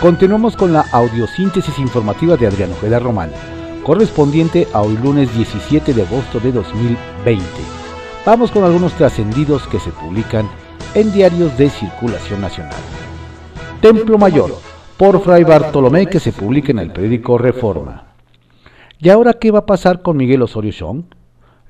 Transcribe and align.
Continuamos 0.00 0.54
con 0.54 0.72
la 0.72 0.82
audiosíntesis 0.92 1.76
informativa 1.80 2.36
de 2.36 2.46
Adriano 2.46 2.74
Ojeda 2.74 3.00
Román, 3.00 3.32
correspondiente 3.82 4.68
a 4.72 4.82
hoy 4.82 4.96
lunes 4.96 5.34
17 5.34 5.92
de 5.92 6.02
agosto 6.02 6.38
de 6.38 6.52
2020. 6.52 7.44
Vamos 8.24 8.52
con 8.52 8.62
algunos 8.62 8.92
trascendidos 8.92 9.66
que 9.66 9.80
se 9.80 9.90
publican 9.90 10.48
en 10.94 11.12
diarios 11.12 11.58
de 11.58 11.68
circulación 11.68 12.40
nacional. 12.40 12.76
Templo 13.80 14.18
Mayor, 14.18 14.52
por 14.96 15.20
Fray 15.20 15.42
Bartolomé, 15.42 16.06
que 16.06 16.20
se 16.20 16.30
publica 16.30 16.70
en 16.70 16.78
el 16.78 16.92
periódico 16.92 17.36
Reforma. 17.36 18.12
¿Y 19.00 19.08
ahora 19.08 19.32
qué 19.32 19.50
va 19.50 19.60
a 19.60 19.66
pasar 19.66 20.02
con 20.02 20.16
Miguel 20.16 20.42
Osorio 20.42 20.70
Chong? 20.70 21.06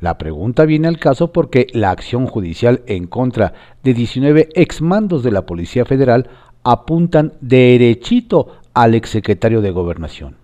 La 0.00 0.18
pregunta 0.18 0.66
viene 0.66 0.86
al 0.86 0.98
caso 0.98 1.32
porque 1.32 1.66
la 1.72 1.90
acción 1.90 2.26
judicial 2.26 2.82
en 2.86 3.06
contra 3.06 3.54
de 3.82 3.94
19 3.94 4.50
exmandos 4.54 5.22
de 5.22 5.32
la 5.32 5.46
Policía 5.46 5.84
Federal 5.84 6.28
apuntan 6.62 7.34
derechito 7.40 8.58
al 8.74 8.94
exsecretario 8.94 9.60
de 9.60 9.70
Gobernación. 9.70 10.36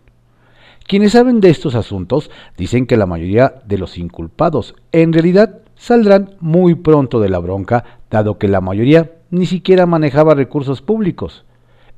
Quienes 0.86 1.12
saben 1.12 1.40
de 1.40 1.50
estos 1.50 1.74
asuntos 1.74 2.30
dicen 2.58 2.86
que 2.86 2.96
la 2.96 3.06
mayoría 3.06 3.54
de 3.64 3.78
los 3.78 3.96
inculpados 3.96 4.74
en 4.92 5.12
realidad 5.12 5.60
saldrán 5.76 6.36
muy 6.40 6.74
pronto 6.74 7.20
de 7.20 7.30
la 7.30 7.38
bronca, 7.38 8.00
dado 8.10 8.38
que 8.38 8.48
la 8.48 8.60
mayoría 8.60 9.12
ni 9.30 9.46
siquiera 9.46 9.86
manejaba 9.86 10.34
recursos 10.34 10.82
públicos. 10.82 11.44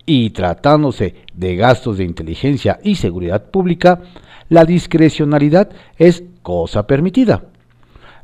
Y 0.06 0.30
tratándose 0.30 1.17
de 1.34 1.56
gastos 1.56 1.98
de 1.98 2.05
inteligencia 2.05 2.78
y 2.83 2.95
seguridad 2.95 3.51
pública, 3.51 4.03
la 4.48 4.64
discrecionalidad 4.64 5.70
es 5.98 6.23
cosa 6.42 6.87
permitida. 6.87 7.42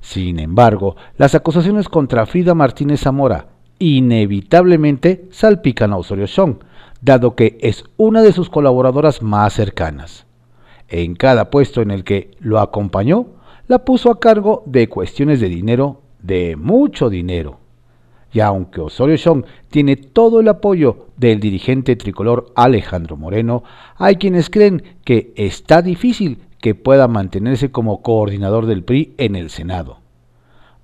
Sin 0.00 0.38
embargo, 0.38 0.96
las 1.16 1.34
acusaciones 1.34 1.88
contra 1.88 2.26
Frida 2.26 2.54
Martínez 2.54 3.00
Zamora, 3.00 3.46
inevitablemente 3.82 5.24
salpican 5.32 5.92
a 5.92 5.96
Osorio 5.96 6.28
Chong, 6.28 6.58
dado 7.00 7.34
que 7.34 7.58
es 7.60 7.84
una 7.96 8.22
de 8.22 8.32
sus 8.32 8.48
colaboradoras 8.48 9.22
más 9.22 9.54
cercanas. 9.54 10.24
En 10.88 11.16
cada 11.16 11.50
puesto 11.50 11.82
en 11.82 11.90
el 11.90 12.04
que 12.04 12.30
lo 12.38 12.60
acompañó, 12.60 13.26
la 13.66 13.84
puso 13.84 14.12
a 14.12 14.20
cargo 14.20 14.62
de 14.66 14.88
cuestiones 14.88 15.40
de 15.40 15.48
dinero, 15.48 16.00
de 16.20 16.54
mucho 16.54 17.10
dinero. 17.10 17.58
Y 18.32 18.38
aunque 18.38 18.80
Osorio 18.80 19.16
Chong 19.16 19.44
tiene 19.68 19.96
todo 19.96 20.38
el 20.38 20.48
apoyo 20.48 21.08
del 21.16 21.40
dirigente 21.40 21.96
tricolor 21.96 22.52
Alejandro 22.54 23.16
Moreno, 23.16 23.64
hay 23.96 24.14
quienes 24.14 24.48
creen 24.48 24.84
que 25.04 25.32
está 25.34 25.82
difícil 25.82 26.38
que 26.60 26.76
pueda 26.76 27.08
mantenerse 27.08 27.72
como 27.72 28.00
coordinador 28.00 28.66
del 28.66 28.84
PRI 28.84 29.14
en 29.18 29.34
el 29.34 29.50
Senado. 29.50 29.98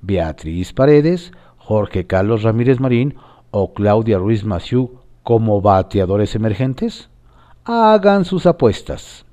Beatriz 0.01 0.73
Paredes 0.73 1.33
Jorge 1.69 2.07
Carlos 2.07 2.45
Ramírez 2.45 2.81
Marín 2.81 3.17
o 3.51 3.75
Claudia 3.75 4.17
Ruiz 4.17 4.43
Maciú 4.43 5.01
como 5.23 5.61
bateadores 5.61 6.35
emergentes? 6.35 7.11
Hagan 7.65 8.25
sus 8.25 8.47
apuestas. 8.47 9.27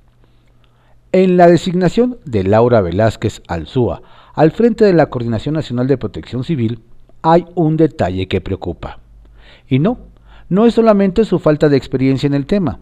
En 1.12 1.38
la 1.38 1.46
designación 1.46 2.18
de 2.26 2.44
Laura 2.44 2.82
Velázquez 2.82 3.40
Alzúa 3.48 4.02
al 4.34 4.50
frente 4.50 4.84
de 4.84 4.92
la 4.92 5.06
Coordinación 5.06 5.54
Nacional 5.54 5.86
de 5.86 5.96
Protección 5.96 6.44
Civil 6.44 6.80
hay 7.22 7.46
un 7.54 7.78
detalle 7.78 8.28
que 8.28 8.42
preocupa. 8.42 8.98
Y 9.66 9.78
no, 9.78 9.96
no 10.50 10.66
es 10.66 10.74
solamente 10.74 11.24
su 11.24 11.38
falta 11.38 11.70
de 11.70 11.78
experiencia 11.78 12.26
en 12.26 12.34
el 12.34 12.44
tema. 12.44 12.80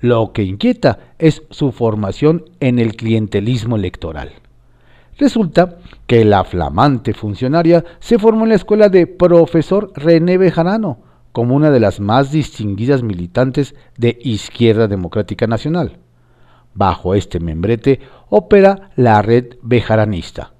Lo 0.00 0.32
que 0.32 0.44
inquieta 0.44 0.98
es 1.18 1.42
su 1.50 1.72
formación 1.72 2.46
en 2.58 2.78
el 2.78 2.96
clientelismo 2.96 3.76
electoral. 3.76 4.32
Resulta 5.16 5.78
que 6.06 6.24
la 6.24 6.42
flamante 6.44 7.14
funcionaria 7.14 7.84
se 8.00 8.18
formó 8.18 8.44
en 8.44 8.48
la 8.50 8.56
escuela 8.56 8.88
de 8.88 9.06
profesor 9.06 9.92
René 9.94 10.38
Bejarano, 10.38 10.98
como 11.30 11.54
una 11.54 11.70
de 11.70 11.80
las 11.80 12.00
más 12.00 12.32
distinguidas 12.32 13.02
militantes 13.02 13.74
de 13.96 14.18
Izquierda 14.22 14.88
Democrática 14.88 15.46
Nacional. 15.46 15.98
Bajo 16.74 17.14
este 17.14 17.38
membrete 17.38 18.00
opera 18.28 18.90
la 18.96 19.22
red 19.22 19.56
bejaranista, 19.62 20.52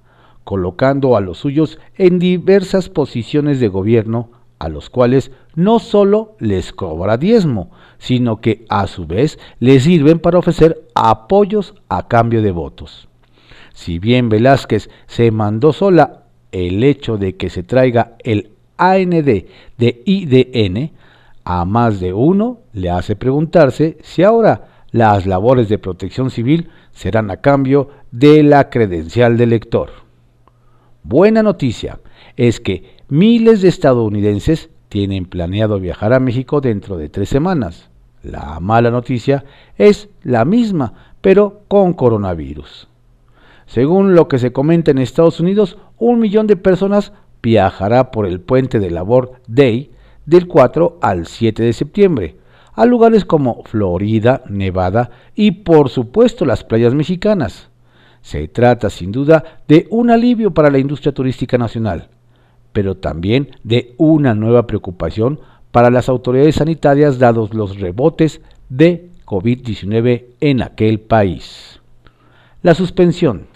colocando 0.45 1.17
a 1.17 1.21
los 1.21 1.39
suyos 1.39 1.77
en 1.95 2.19
diversas 2.19 2.87
posiciones 2.87 3.59
de 3.59 3.67
gobierno, 3.67 4.31
a 4.57 4.69
los 4.69 4.89
cuales 4.89 5.31
no 5.55 5.79
solo 5.79 6.37
les 6.39 6.71
cobra 6.71 7.17
diezmo, 7.17 7.71
sino 7.97 8.39
que 8.39 8.65
a 8.69 8.87
su 8.87 9.05
vez 9.05 9.37
les 9.59 9.83
sirven 9.83 10.19
para 10.19 10.39
ofrecer 10.39 10.87
apoyos 10.93 11.75
a 11.89 12.07
cambio 12.07 12.41
de 12.41 12.51
votos. 12.51 13.09
Si 13.75 13.99
bien 13.99 14.29
Velázquez 14.29 14.89
se 15.05 15.31
mandó 15.31 15.73
sola, 15.73 16.23
el 16.53 16.81
hecho 16.81 17.17
de 17.17 17.35
que 17.35 17.49
se 17.49 17.61
traiga 17.61 18.15
el 18.23 18.51
AND 18.77 19.25
de 19.77 20.01
IDN 20.05 20.91
a 21.43 21.65
más 21.65 21.99
de 21.99 22.13
uno 22.13 22.61
le 22.71 22.89
hace 22.89 23.17
preguntarse 23.17 23.97
si 24.01 24.23
ahora 24.23 24.85
las 24.91 25.25
labores 25.25 25.67
de 25.67 25.77
protección 25.77 26.31
civil 26.31 26.69
serán 26.93 27.29
a 27.29 27.41
cambio 27.41 27.89
de 28.11 28.43
la 28.43 28.69
credencial 28.69 29.37
del 29.37 29.49
lector. 29.49 29.89
Buena 31.03 31.43
noticia 31.43 31.99
es 32.37 32.61
que 32.61 32.95
miles 33.09 33.61
de 33.61 33.67
estadounidenses 33.67 34.69
tienen 34.87 35.25
planeado 35.25 35.81
viajar 35.81 36.13
a 36.13 36.21
México 36.21 36.61
dentro 36.61 36.95
de 36.95 37.09
tres 37.09 37.27
semanas. 37.27 37.89
La 38.23 38.57
mala 38.61 38.89
noticia 38.89 39.43
es 39.77 40.07
la 40.23 40.45
misma, 40.45 40.93
pero 41.19 41.63
con 41.67 41.91
coronavirus. 41.91 42.87
Según 43.65 44.15
lo 44.15 44.27
que 44.27 44.39
se 44.39 44.51
comenta 44.51 44.91
en 44.91 44.97
Estados 44.97 45.39
Unidos, 45.39 45.77
un 45.97 46.19
millón 46.19 46.47
de 46.47 46.55
personas 46.55 47.13
viajará 47.41 48.11
por 48.11 48.25
el 48.25 48.41
puente 48.41 48.79
de 48.79 48.91
Labor 48.91 49.33
Day 49.47 49.91
del 50.25 50.47
4 50.47 50.99
al 51.01 51.27
7 51.27 51.63
de 51.63 51.73
septiembre 51.73 52.35
a 52.75 52.85
lugares 52.85 53.25
como 53.25 53.63
Florida, 53.63 54.43
Nevada 54.49 55.09
y 55.33 55.51
por 55.51 55.89
supuesto 55.89 56.45
las 56.45 56.63
playas 56.63 56.93
mexicanas. 56.93 57.69
Se 58.21 58.47
trata 58.47 58.89
sin 58.89 59.11
duda 59.11 59.61
de 59.67 59.87
un 59.91 60.09
alivio 60.09 60.53
para 60.53 60.69
la 60.69 60.79
industria 60.79 61.13
turística 61.13 61.57
nacional, 61.57 62.09
pero 62.73 62.97
también 62.97 63.51
de 63.63 63.93
una 63.97 64.33
nueva 64.33 64.67
preocupación 64.67 65.39
para 65.71 65.89
las 65.89 66.09
autoridades 66.09 66.55
sanitarias 66.55 67.19
dados 67.19 67.53
los 67.53 67.79
rebotes 67.79 68.41
de 68.69 69.09
COVID-19 69.25 70.25
en 70.41 70.61
aquel 70.61 70.99
país. 70.99 71.79
La 72.61 72.73
suspensión 72.73 73.47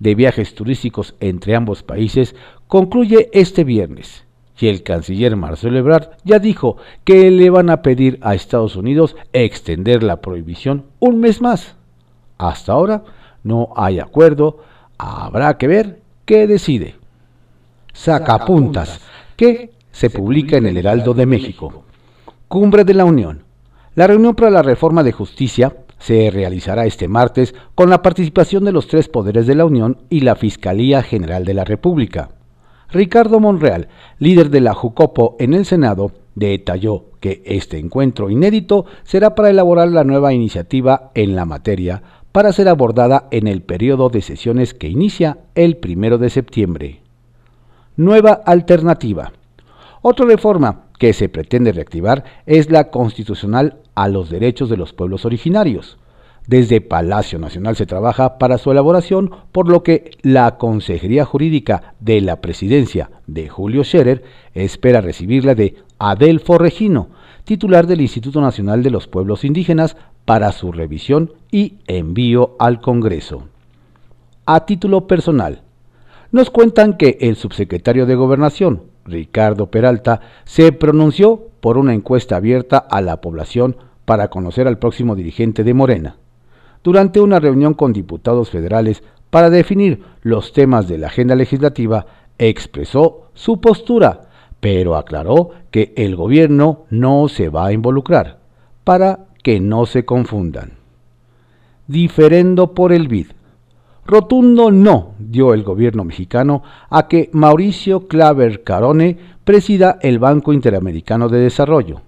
de 0.00 0.14
viajes 0.14 0.54
turísticos 0.54 1.14
entre 1.20 1.56
ambos 1.56 1.82
países 1.82 2.34
concluye 2.66 3.30
este 3.32 3.64
viernes. 3.64 4.24
Y 4.58 4.68
el 4.68 4.82
canciller 4.82 5.36
Marcelo 5.36 5.78
Ebrard 5.78 6.10
ya 6.24 6.38
dijo 6.38 6.78
que 7.04 7.30
le 7.30 7.50
van 7.50 7.68
a 7.68 7.82
pedir 7.82 8.18
a 8.22 8.34
Estados 8.34 8.76
Unidos 8.76 9.16
extender 9.32 10.02
la 10.02 10.20
prohibición 10.20 10.86
un 10.98 11.20
mes 11.20 11.42
más. 11.42 11.76
Hasta 12.38 12.72
ahora 12.72 13.04
no 13.42 13.68
hay 13.76 14.00
acuerdo, 14.00 14.58
habrá 14.98 15.58
que 15.58 15.68
ver 15.68 16.00
qué 16.24 16.46
decide. 16.46 16.96
Sacapuntas, 17.92 19.00
que 19.36 19.70
se 19.92 20.10
publica 20.10 20.56
en 20.56 20.66
el 20.66 20.76
Heraldo 20.76 21.14
de 21.14 21.26
México. 21.26 21.84
Cumbre 22.48 22.84
de 22.84 22.94
la 22.94 23.04
Unión. 23.04 23.44
La 23.94 24.06
reunión 24.06 24.34
para 24.34 24.50
la 24.50 24.62
reforma 24.62 25.02
de 25.02 25.12
justicia 25.12 25.74
se 25.98 26.30
realizará 26.30 26.86
este 26.86 27.08
martes 27.08 27.54
con 27.74 27.90
la 27.90 28.02
participación 28.02 28.64
de 28.64 28.72
los 28.72 28.86
tres 28.86 29.08
poderes 29.08 29.46
de 29.46 29.54
la 29.54 29.64
Unión 29.64 29.98
y 30.10 30.20
la 30.20 30.36
Fiscalía 30.36 31.02
General 31.02 31.44
de 31.44 31.54
la 31.54 31.64
República. 31.64 32.30
Ricardo 32.90 33.40
Monreal, 33.40 33.88
líder 34.18 34.50
de 34.50 34.60
la 34.60 34.74
Jucopo 34.74 35.36
en 35.38 35.54
el 35.54 35.64
Senado, 35.64 36.12
detalló 36.34 37.06
que 37.20 37.42
este 37.44 37.78
encuentro 37.78 38.30
inédito 38.30 38.84
será 39.02 39.34
para 39.34 39.50
elaborar 39.50 39.88
la 39.88 40.04
nueva 40.04 40.32
iniciativa 40.32 41.10
en 41.14 41.34
la 41.34 41.44
materia 41.44 42.02
para 42.30 42.52
ser 42.52 42.68
abordada 42.68 43.28
en 43.30 43.46
el 43.46 43.62
periodo 43.62 44.10
de 44.10 44.20
sesiones 44.20 44.74
que 44.74 44.88
inicia 44.88 45.38
el 45.54 45.78
primero 45.78 46.18
de 46.18 46.28
septiembre. 46.28 47.00
Nueva 47.96 48.32
alternativa. 48.32 49.32
Otra 50.02 50.26
reforma 50.26 50.84
que 50.98 51.14
se 51.14 51.30
pretende 51.30 51.72
reactivar 51.72 52.24
es 52.44 52.70
la 52.70 52.90
constitucional 52.90 53.78
a 53.96 54.08
los 54.08 54.30
derechos 54.30 54.70
de 54.70 54.76
los 54.76 54.92
pueblos 54.92 55.24
originarios. 55.24 55.98
Desde 56.46 56.80
Palacio 56.80 57.40
Nacional 57.40 57.74
se 57.74 57.86
trabaja 57.86 58.38
para 58.38 58.58
su 58.58 58.70
elaboración, 58.70 59.32
por 59.50 59.68
lo 59.68 59.82
que 59.82 60.12
la 60.22 60.58
Consejería 60.58 61.24
Jurídica 61.24 61.94
de 61.98 62.20
la 62.20 62.40
Presidencia 62.40 63.10
de 63.26 63.48
Julio 63.48 63.82
Scherer 63.82 64.22
espera 64.54 65.00
recibirla 65.00 65.56
de 65.56 65.74
Adelfo 65.98 66.56
Regino, 66.56 67.08
titular 67.42 67.88
del 67.88 68.00
Instituto 68.00 68.40
Nacional 68.40 68.84
de 68.84 68.90
los 68.90 69.08
Pueblos 69.08 69.44
Indígenas, 69.44 69.96
para 70.24 70.52
su 70.52 70.70
revisión 70.70 71.32
y 71.50 71.78
envío 71.86 72.54
al 72.58 72.80
Congreso. 72.80 73.48
A 74.44 74.66
título 74.66 75.08
personal, 75.08 75.62
nos 76.30 76.50
cuentan 76.50 76.96
que 76.96 77.18
el 77.20 77.36
subsecretario 77.36 78.06
de 78.06 78.14
Gobernación, 78.14 78.82
Ricardo 79.04 79.70
Peralta, 79.70 80.20
se 80.44 80.70
pronunció 80.72 81.48
por 81.60 81.78
una 81.78 81.94
encuesta 81.94 82.36
abierta 82.36 82.78
a 82.78 83.00
la 83.00 83.20
población 83.20 83.76
para 84.06 84.28
conocer 84.28 84.66
al 84.66 84.78
próximo 84.78 85.14
dirigente 85.14 85.62
de 85.62 85.74
Morena. 85.74 86.16
Durante 86.82 87.20
una 87.20 87.38
reunión 87.38 87.74
con 87.74 87.92
diputados 87.92 88.48
federales 88.48 89.02
para 89.28 89.50
definir 89.50 90.02
los 90.22 90.54
temas 90.54 90.88
de 90.88 90.96
la 90.96 91.08
agenda 91.08 91.34
legislativa, 91.34 92.06
expresó 92.38 93.28
su 93.34 93.60
postura, 93.60 94.22
pero 94.60 94.96
aclaró 94.96 95.50
que 95.70 95.92
el 95.96 96.16
gobierno 96.16 96.84
no 96.88 97.28
se 97.28 97.48
va 97.48 97.66
a 97.66 97.72
involucrar 97.72 98.38
para 98.84 99.26
que 99.42 99.60
no 99.60 99.84
se 99.84 100.04
confundan. 100.04 100.72
Diferendo 101.86 102.72
por 102.72 102.92
el 102.92 103.08
BID. 103.08 103.28
Rotundo 104.06 104.70
no 104.70 105.14
dio 105.18 105.52
el 105.52 105.64
gobierno 105.64 106.04
mexicano 106.04 106.62
a 106.88 107.08
que 107.08 107.28
Mauricio 107.32 108.06
Claver 108.06 108.62
Carone 108.62 109.18
presida 109.44 109.98
el 110.00 110.20
Banco 110.20 110.52
Interamericano 110.52 111.28
de 111.28 111.40
Desarrollo. 111.40 112.02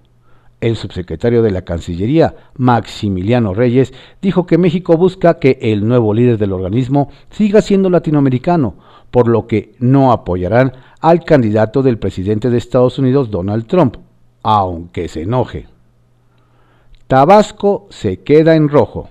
El 0.61 0.75
subsecretario 0.75 1.41
de 1.41 1.51
la 1.51 1.61
Cancillería, 1.61 2.35
Maximiliano 2.55 3.53
Reyes, 3.53 3.93
dijo 4.21 4.45
que 4.45 4.57
México 4.57 4.97
busca 4.97 5.39
que 5.39 5.57
el 5.61 5.87
nuevo 5.87 6.13
líder 6.13 6.37
del 6.37 6.53
organismo 6.53 7.09
siga 7.29 7.61
siendo 7.61 7.89
latinoamericano, 7.89 8.75
por 9.11 9.27
lo 9.27 9.47
que 9.47 9.73
no 9.79 10.11
apoyarán 10.11 10.73
al 10.99 11.23
candidato 11.23 11.81
del 11.81 11.97
presidente 11.97 12.49
de 12.49 12.57
Estados 12.57 12.99
Unidos, 12.99 13.31
Donald 13.31 13.67
Trump, 13.67 13.95
aunque 14.43 15.07
se 15.07 15.21
enoje. 15.21 15.67
Tabasco 17.07 17.87
se 17.89 18.17
queda 18.17 18.55
en 18.55 18.69
rojo 18.69 19.09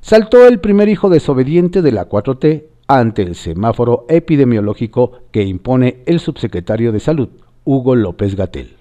saltó 0.00 0.46
el 0.46 0.58
primer 0.60 0.88
hijo 0.88 1.10
desobediente 1.10 1.82
de 1.82 1.92
la 1.92 2.08
4T 2.08 2.64
ante 2.86 3.20
el 3.20 3.34
semáforo 3.34 4.06
epidemiológico 4.08 5.20
que 5.30 5.42
impone 5.42 6.02
el 6.06 6.18
subsecretario 6.18 6.92
de 6.92 7.00
Salud, 7.00 7.28
Hugo 7.64 7.94
López 7.94 8.34
Gatel. 8.34 8.77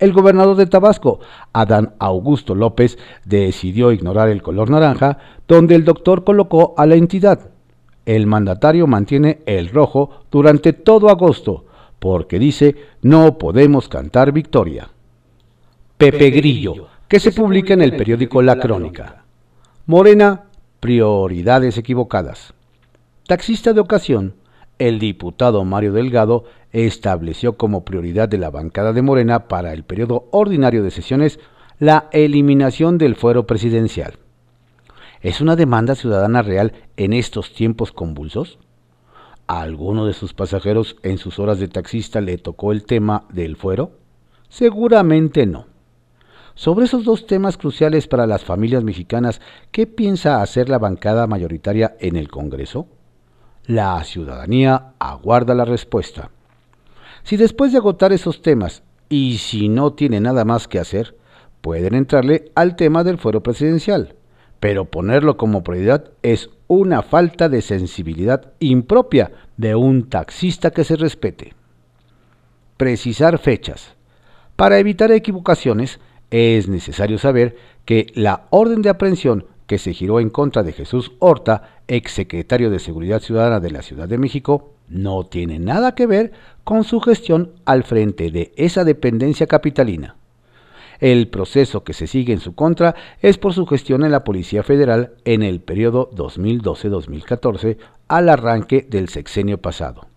El 0.00 0.14
gobernador 0.14 0.56
de 0.56 0.66
Tabasco, 0.66 1.20
Adán 1.52 1.92
Augusto 1.98 2.54
López, 2.54 2.98
decidió 3.26 3.92
ignorar 3.92 4.30
el 4.30 4.42
color 4.42 4.70
naranja, 4.70 5.18
donde 5.46 5.74
el 5.74 5.84
doctor 5.84 6.24
colocó 6.24 6.74
a 6.78 6.86
la 6.86 6.94
entidad. 6.94 7.50
El 8.06 8.26
mandatario 8.26 8.86
mantiene 8.86 9.40
el 9.44 9.68
rojo 9.68 10.22
durante 10.30 10.72
todo 10.72 11.10
agosto, 11.10 11.66
porque 11.98 12.38
dice 12.38 12.76
no 13.02 13.36
podemos 13.36 13.90
cantar 13.90 14.32
victoria. 14.32 14.88
Pepe 15.98 16.30
Grillo, 16.30 16.88
que 17.06 17.20
se 17.20 17.30
publica 17.30 17.74
en 17.74 17.82
el 17.82 17.94
periódico 17.94 18.40
La 18.40 18.58
Crónica. 18.58 19.24
Morena, 19.84 20.44
prioridades 20.80 21.76
equivocadas. 21.76 22.54
Taxista 23.26 23.74
de 23.74 23.80
ocasión, 23.80 24.34
el 24.80 24.98
diputado 24.98 25.62
Mario 25.64 25.92
Delgado 25.92 26.44
estableció 26.72 27.58
como 27.58 27.84
prioridad 27.84 28.30
de 28.30 28.38
la 28.38 28.50
bancada 28.50 28.94
de 28.94 29.02
Morena 29.02 29.46
para 29.46 29.74
el 29.74 29.84
periodo 29.84 30.26
ordinario 30.32 30.82
de 30.82 30.90
sesiones 30.90 31.38
la 31.78 32.08
eliminación 32.12 32.96
del 32.96 33.14
fuero 33.14 33.46
presidencial. 33.46 34.14
¿Es 35.20 35.42
una 35.42 35.54
demanda 35.54 35.94
ciudadana 35.94 36.40
real 36.40 36.72
en 36.96 37.12
estos 37.12 37.52
tiempos 37.52 37.92
convulsos? 37.92 38.58
¿A 39.46 39.60
alguno 39.60 40.06
de 40.06 40.14
sus 40.14 40.32
pasajeros 40.32 40.96
en 41.02 41.18
sus 41.18 41.38
horas 41.38 41.60
de 41.60 41.68
taxista 41.68 42.22
le 42.22 42.38
tocó 42.38 42.72
el 42.72 42.84
tema 42.84 43.24
del 43.30 43.56
fuero? 43.56 43.92
Seguramente 44.48 45.44
no. 45.44 45.66
Sobre 46.54 46.86
esos 46.86 47.04
dos 47.04 47.26
temas 47.26 47.58
cruciales 47.58 48.08
para 48.08 48.26
las 48.26 48.44
familias 48.44 48.82
mexicanas, 48.82 49.42
¿qué 49.72 49.86
piensa 49.86 50.40
hacer 50.40 50.70
la 50.70 50.78
bancada 50.78 51.26
mayoritaria 51.26 51.96
en 52.00 52.16
el 52.16 52.28
Congreso? 52.28 52.86
La 53.66 54.02
ciudadanía 54.04 54.94
aguarda 54.98 55.54
la 55.54 55.64
respuesta. 55.64 56.30
Si 57.22 57.36
después 57.36 57.72
de 57.72 57.78
agotar 57.78 58.12
esos 58.12 58.42
temas, 58.42 58.82
y 59.08 59.38
si 59.38 59.68
no 59.68 59.92
tiene 59.92 60.20
nada 60.20 60.44
más 60.44 60.66
que 60.66 60.78
hacer, 60.78 61.16
pueden 61.60 61.94
entrarle 61.94 62.50
al 62.54 62.76
tema 62.76 63.04
del 63.04 63.18
fuero 63.18 63.42
presidencial, 63.42 64.14
pero 64.60 64.86
ponerlo 64.86 65.36
como 65.36 65.62
prioridad 65.62 66.10
es 66.22 66.50
una 66.68 67.02
falta 67.02 67.48
de 67.48 67.60
sensibilidad 67.60 68.52
impropia 68.60 69.32
de 69.56 69.74
un 69.74 70.08
taxista 70.08 70.70
que 70.70 70.84
se 70.84 70.96
respete. 70.96 71.54
Precisar 72.76 73.38
fechas. 73.38 73.94
Para 74.56 74.78
evitar 74.78 75.12
equivocaciones, 75.12 76.00
es 76.30 76.68
necesario 76.68 77.18
saber 77.18 77.56
que 77.84 78.06
la 78.14 78.46
orden 78.50 78.82
de 78.82 78.90
aprehensión 78.90 79.46
que 79.70 79.78
se 79.78 79.94
giró 79.94 80.18
en 80.18 80.30
contra 80.30 80.64
de 80.64 80.72
Jesús 80.72 81.12
Horta, 81.20 81.82
exsecretario 81.86 82.70
de 82.70 82.80
Seguridad 82.80 83.20
Ciudadana 83.20 83.60
de 83.60 83.70
la 83.70 83.82
Ciudad 83.82 84.08
de 84.08 84.18
México, 84.18 84.72
no 84.88 85.26
tiene 85.26 85.60
nada 85.60 85.94
que 85.94 86.08
ver 86.08 86.32
con 86.64 86.82
su 86.82 86.98
gestión 87.00 87.52
al 87.66 87.84
frente 87.84 88.32
de 88.32 88.52
esa 88.56 88.82
dependencia 88.82 89.46
capitalina. 89.46 90.16
El 90.98 91.28
proceso 91.28 91.84
que 91.84 91.92
se 91.92 92.08
sigue 92.08 92.32
en 92.32 92.40
su 92.40 92.56
contra 92.56 92.96
es 93.22 93.38
por 93.38 93.54
su 93.54 93.64
gestión 93.64 94.02
en 94.02 94.10
la 94.10 94.24
Policía 94.24 94.64
Federal 94.64 95.12
en 95.24 95.44
el 95.44 95.60
periodo 95.60 96.10
2012-2014 96.16 97.76
al 98.08 98.28
arranque 98.28 98.84
del 98.90 99.08
sexenio 99.08 99.58
pasado. 99.58 100.08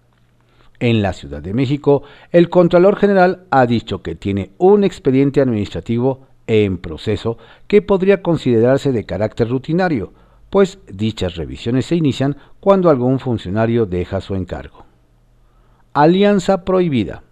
En 0.80 1.04
la 1.04 1.14
Ciudad 1.14 1.44
de 1.44 1.54
México, 1.54 2.02
el 2.32 2.50
Contralor 2.50 2.96
General 2.96 3.44
ha 3.52 3.68
dicho 3.68 4.02
que 4.02 4.16
tiene 4.16 4.50
un 4.58 4.84
expediente 4.84 5.42
administrativo 5.42 6.26
en 6.48 6.78
proceso 6.78 7.38
que 7.68 7.82
podría 7.82 8.22
considerarse 8.22 8.92
de 8.92 9.06
carácter 9.06 9.50
rutinario, 9.50 10.14
pues 10.50 10.80
dichas 10.88 11.36
revisiones 11.36 11.88
se 11.88 11.96
inician 11.96 12.38
cuando 12.60 12.90
algún 12.90 13.20
funcionario 13.20 13.86
deja 13.86 14.22
su 14.22 14.36
encargo. 14.36 14.86
Alianza 15.94 16.64
prohibida. 16.66 17.24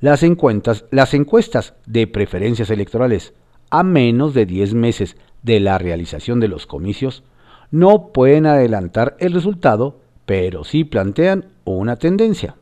Las 0.00 0.22
encuestas, 0.22 0.84
las 0.90 1.14
encuestas 1.14 1.74
de 1.86 2.06
preferencias 2.06 2.70
electorales 2.70 3.34
a 3.70 3.82
menos 3.82 4.34
de 4.34 4.46
10 4.46 4.74
meses 4.74 5.16
de 5.42 5.60
la 5.60 5.78
realización 5.78 6.40
de 6.40 6.48
los 6.48 6.66
comicios 6.66 7.24
no 7.70 8.12
pueden 8.12 8.46
adelantar 8.46 9.16
el 9.18 9.32
resultado, 9.32 10.00
pero 10.26 10.62
sí 10.64 10.84
plantean 10.84 11.46
una 11.64 11.96
tendencia. 11.96 12.56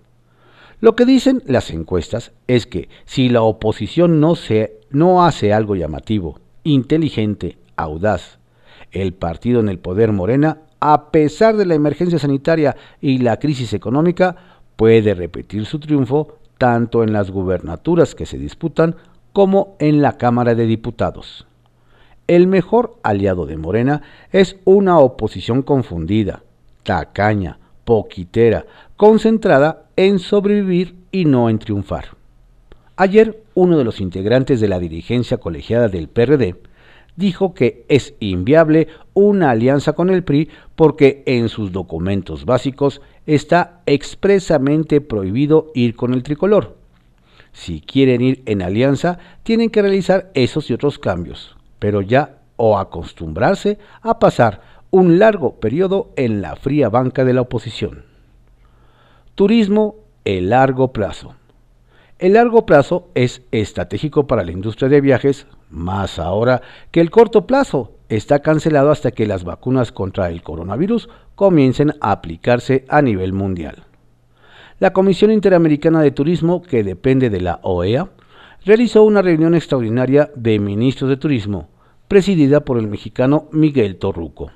Lo 0.80 0.96
que 0.96 1.04
dicen 1.04 1.42
las 1.46 1.70
encuestas 1.70 2.32
es 2.46 2.66
que 2.66 2.88
si 3.04 3.28
la 3.28 3.42
oposición 3.42 4.20
no, 4.20 4.34
se, 4.34 4.80
no 4.92 5.24
hace 5.24 5.52
algo 5.52 5.76
llamativo, 5.76 6.38
inteligente, 6.64 7.58
audaz, 7.76 8.38
el 8.90 9.14
partido 9.14 9.60
en 9.60 9.68
el 9.68 9.78
poder 9.78 10.12
Morena, 10.12 10.58
a 10.80 11.10
pesar 11.10 11.56
de 11.56 11.66
la 11.66 11.74
emergencia 11.74 12.18
sanitaria 12.18 12.76
y 13.00 13.18
la 13.18 13.38
crisis 13.38 13.72
económica, 13.72 14.36
puede 14.76 15.14
repetir 15.14 15.64
su 15.64 15.78
triunfo 15.78 16.38
tanto 16.58 17.02
en 17.02 17.12
las 17.12 17.30
gubernaturas 17.30 18.14
que 18.14 18.26
se 18.26 18.38
disputan 18.38 18.96
como 19.32 19.76
en 19.78 20.02
la 20.02 20.18
Cámara 20.18 20.54
de 20.54 20.66
Diputados. 20.66 21.46
El 22.26 22.46
mejor 22.46 22.96
aliado 23.02 23.46
de 23.46 23.56
Morena 23.56 24.02
es 24.30 24.56
una 24.64 24.98
oposición 24.98 25.62
confundida, 25.62 26.42
tacaña, 26.82 27.58
poquitera, 27.84 28.66
concentrada 28.96 29.86
en 29.96 30.18
sobrevivir 30.18 30.94
y 31.10 31.24
no 31.24 31.50
en 31.50 31.58
triunfar. 31.58 32.21
Ayer, 33.02 33.42
uno 33.54 33.76
de 33.78 33.82
los 33.82 34.00
integrantes 34.00 34.60
de 34.60 34.68
la 34.68 34.78
dirigencia 34.78 35.38
colegiada 35.38 35.88
del 35.88 36.06
PRD 36.06 36.54
dijo 37.16 37.52
que 37.52 37.84
es 37.88 38.14
inviable 38.20 38.86
una 39.12 39.50
alianza 39.50 39.94
con 39.94 40.08
el 40.08 40.22
PRI 40.22 40.50
porque 40.76 41.24
en 41.26 41.48
sus 41.48 41.72
documentos 41.72 42.44
básicos 42.44 43.02
está 43.26 43.80
expresamente 43.86 45.00
prohibido 45.00 45.72
ir 45.74 45.96
con 45.96 46.14
el 46.14 46.22
tricolor. 46.22 46.76
Si 47.52 47.80
quieren 47.80 48.20
ir 48.20 48.42
en 48.46 48.62
alianza, 48.62 49.18
tienen 49.42 49.70
que 49.70 49.82
realizar 49.82 50.30
esos 50.34 50.70
y 50.70 50.74
otros 50.74 51.00
cambios, 51.00 51.56
pero 51.80 52.02
ya 52.02 52.38
o 52.54 52.78
acostumbrarse 52.78 53.80
a 54.02 54.20
pasar 54.20 54.60
un 54.92 55.18
largo 55.18 55.58
periodo 55.58 56.12
en 56.14 56.40
la 56.40 56.54
fría 56.54 56.88
banca 56.88 57.24
de 57.24 57.32
la 57.32 57.40
oposición. 57.40 58.04
Turismo, 59.34 59.96
el 60.24 60.50
largo 60.50 60.92
plazo. 60.92 61.34
El 62.22 62.34
largo 62.34 62.66
plazo 62.66 63.08
es 63.16 63.42
estratégico 63.50 64.28
para 64.28 64.44
la 64.44 64.52
industria 64.52 64.88
de 64.88 65.00
viajes, 65.00 65.48
más 65.70 66.20
ahora 66.20 66.62
que 66.92 67.00
el 67.00 67.10
corto 67.10 67.48
plazo 67.48 67.96
está 68.08 68.42
cancelado 68.42 68.92
hasta 68.92 69.10
que 69.10 69.26
las 69.26 69.42
vacunas 69.42 69.90
contra 69.90 70.30
el 70.30 70.40
coronavirus 70.40 71.08
comiencen 71.34 71.94
a 72.00 72.12
aplicarse 72.12 72.84
a 72.86 73.02
nivel 73.02 73.32
mundial. 73.32 73.86
La 74.78 74.92
Comisión 74.92 75.32
Interamericana 75.32 76.00
de 76.00 76.12
Turismo, 76.12 76.62
que 76.62 76.84
depende 76.84 77.28
de 77.28 77.40
la 77.40 77.58
OEA, 77.64 78.10
realizó 78.64 79.02
una 79.02 79.20
reunión 79.20 79.56
extraordinaria 79.56 80.30
de 80.36 80.60
ministros 80.60 81.10
de 81.10 81.16
turismo, 81.16 81.70
presidida 82.06 82.60
por 82.60 82.78
el 82.78 82.86
mexicano 82.86 83.48
Miguel 83.50 83.96
Torruco. 83.96 84.52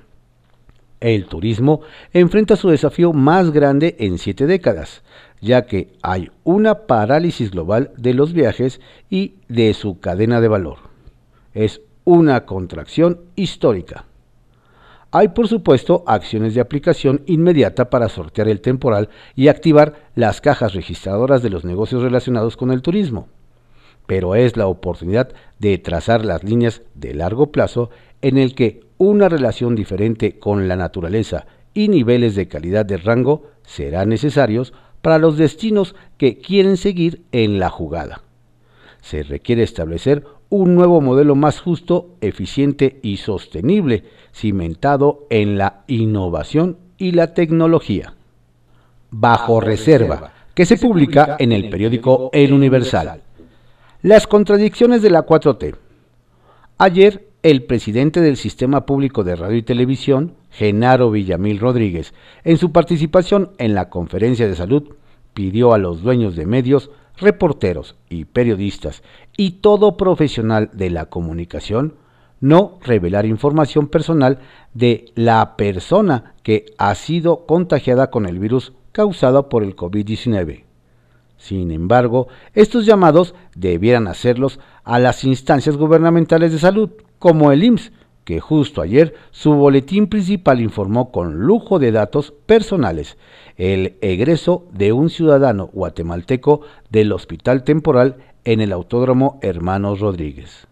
El 1.01 1.27
turismo 1.27 1.81
enfrenta 2.13 2.55
su 2.55 2.69
desafío 2.69 3.13
más 3.13 3.51
grande 3.51 3.97
en 3.99 4.19
siete 4.19 4.47
décadas, 4.47 5.03
ya 5.47 5.67
que 5.67 5.93
hay 6.03 6.31
una 6.45 6.87
parálisis 6.87 7.53
global 7.53 7.93
de 7.97 8.13
los 8.13 8.33
viajes 8.33 8.81
y 9.09 9.35
de 9.49 9.73
su 9.73 10.01
cadena 10.01 10.41
de 10.41 10.49
valor. 10.49 10.79
Es 11.55 11.81
una 12.05 12.45
contracción 12.45 13.21
histórica. 13.37 14.05
Hay, 15.13 15.29
por 15.29 15.49
supuesto, 15.49 16.03
acciones 16.07 16.55
de 16.55 16.61
aplicación 16.61 17.23
inmediata 17.27 17.89
para 17.89 18.09
sortear 18.09 18.49
el 18.49 18.61
temporal 18.61 19.09
y 19.35 19.49
activar 19.49 20.11
las 20.15 20.41
cajas 20.41 20.75
registradoras 20.75 21.43
de 21.43 21.51
los 21.51 21.65
negocios 21.65 22.03
relacionados 22.03 22.57
con 22.57 22.71
el 22.71 22.83
turismo. 22.83 23.29
Pero 24.07 24.35
es 24.35 24.57
la 24.57 24.67
oportunidad 24.67 25.31
de 25.59 25.79
trazar 25.79 26.25
las 26.25 26.45
líneas 26.45 26.83
de 26.95 27.15
largo 27.15 27.51
plazo 27.53 27.91
en 28.21 28.37
el 28.37 28.55
que 28.55 28.81
una 28.99 29.29
relación 29.29 29.75
diferente 29.75 30.39
con 30.39 30.69
la 30.69 30.77
naturaleza 30.77 31.47
y 31.73 31.89
niveles 31.89 32.35
de 32.35 32.49
calidad 32.49 32.85
de 32.85 32.97
rango 32.97 33.45
serán 33.63 34.09
necesarios 34.09 34.73
para 35.07 35.21
los 35.21 35.37
destinos 35.37 35.95
que 36.19 36.39
quieren 36.39 36.77
seguir 36.77 37.23
en 37.31 37.61
la 37.61 37.71
jugada. 37.71 38.23
Se 39.03 39.23
requiere 39.23 39.63
establecer 39.63 40.25
un 40.49 40.75
nuevo 40.75 41.01
modelo 41.01 41.37
más 41.37 41.61
justo, 41.61 42.17
eficiente 42.21 42.99
y 43.05 43.19
sostenible, 43.19 44.03
cimentado 44.35 45.29
en 45.31 45.59
la 45.59 45.85
innovación 45.87 46.79
y 46.99 47.13
la 47.13 47.35
tecnología. 47.35 48.15
Bajo 49.13 49.61
reserva, 49.61 50.33
que 50.55 50.67
se 50.67 50.77
publica 50.77 51.37
en 51.39 51.53
el 51.53 51.71
periódico 51.71 52.31
El 52.33 52.53
Universal. 52.53 53.23
Las 54.03 54.27
contradicciones 54.27 55.03
de 55.03 55.11
la 55.11 55.25
4T. 55.25 55.77
Ayer, 56.79 57.29
el 57.45 57.63
presidente 57.63 58.21
del 58.21 58.37
Sistema 58.37 58.85
Público 58.85 59.23
de 59.23 59.37
Radio 59.37 59.57
y 59.57 59.63
Televisión, 59.63 60.35
Genaro 60.57 61.11
Villamil 61.11 61.59
Rodríguez, 61.59 62.15
en 62.45 62.57
su 62.57 62.73
participación 62.73 63.51
en 63.59 63.75
la 63.75 63.91
conferencia 63.91 64.49
de 64.49 64.57
salud, 64.57 64.95
pidió 65.35 65.75
a 65.75 65.79
los 65.79 66.03
dueños 66.03 66.35
de 66.35 66.47
medios, 66.47 66.91
reporteros 67.19 67.97
y 68.09 68.25
periodistas 68.25 69.03
y 69.37 69.53
todo 69.63 69.97
profesional 69.97 70.71
de 70.73 70.91
la 70.91 71.07
comunicación 71.07 71.95
no 72.41 72.79
revelar 72.83 73.27
información 73.27 73.89
personal 73.89 74.39
de 74.75 75.07
la 75.15 75.57
persona 75.57 76.35
que 76.43 76.67
ha 76.79 76.95
sido 76.95 77.47
contagiada 77.47 78.11
con 78.11 78.27
el 78.27 78.39
virus 78.39 78.73
causado 78.93 79.49
por 79.49 79.63
el 79.63 79.75
COVID-19. 79.75 80.65
Sin 81.39 81.71
embargo, 81.71 82.29
estos 82.55 82.87
llamados 82.87 83.35
debieran 83.55 84.09
hacerlos 84.09 84.59
a 84.85 84.99
las 84.99 85.25
instancias 85.25 85.77
gubernamentales 85.77 86.53
de 86.53 86.59
salud, 86.59 86.91
como 87.19 87.53
el 87.53 87.63
IMSS, 87.63 87.93
que 88.27 88.41
justo 88.41 88.83
ayer 88.83 89.15
su 89.31 89.53
boletín 89.53 90.09
principal 90.09 90.61
informó 90.61 91.13
con 91.13 91.47
lujo 91.47 91.79
de 91.79 91.93
datos 91.93 92.35
personales 92.45 93.17
el 93.57 93.99
egreso 94.01 94.67
de 94.73 94.93
un 94.93 95.11
ciudadano 95.11 95.69
guatemalteco 95.73 96.63
del 96.91 97.13
hospital 97.13 97.63
temporal 97.63 98.17
en 98.45 98.61
el 98.61 98.73
Autódromo 98.73 99.39
Hermanos 99.43 100.01
Rodríguez. 100.01 100.67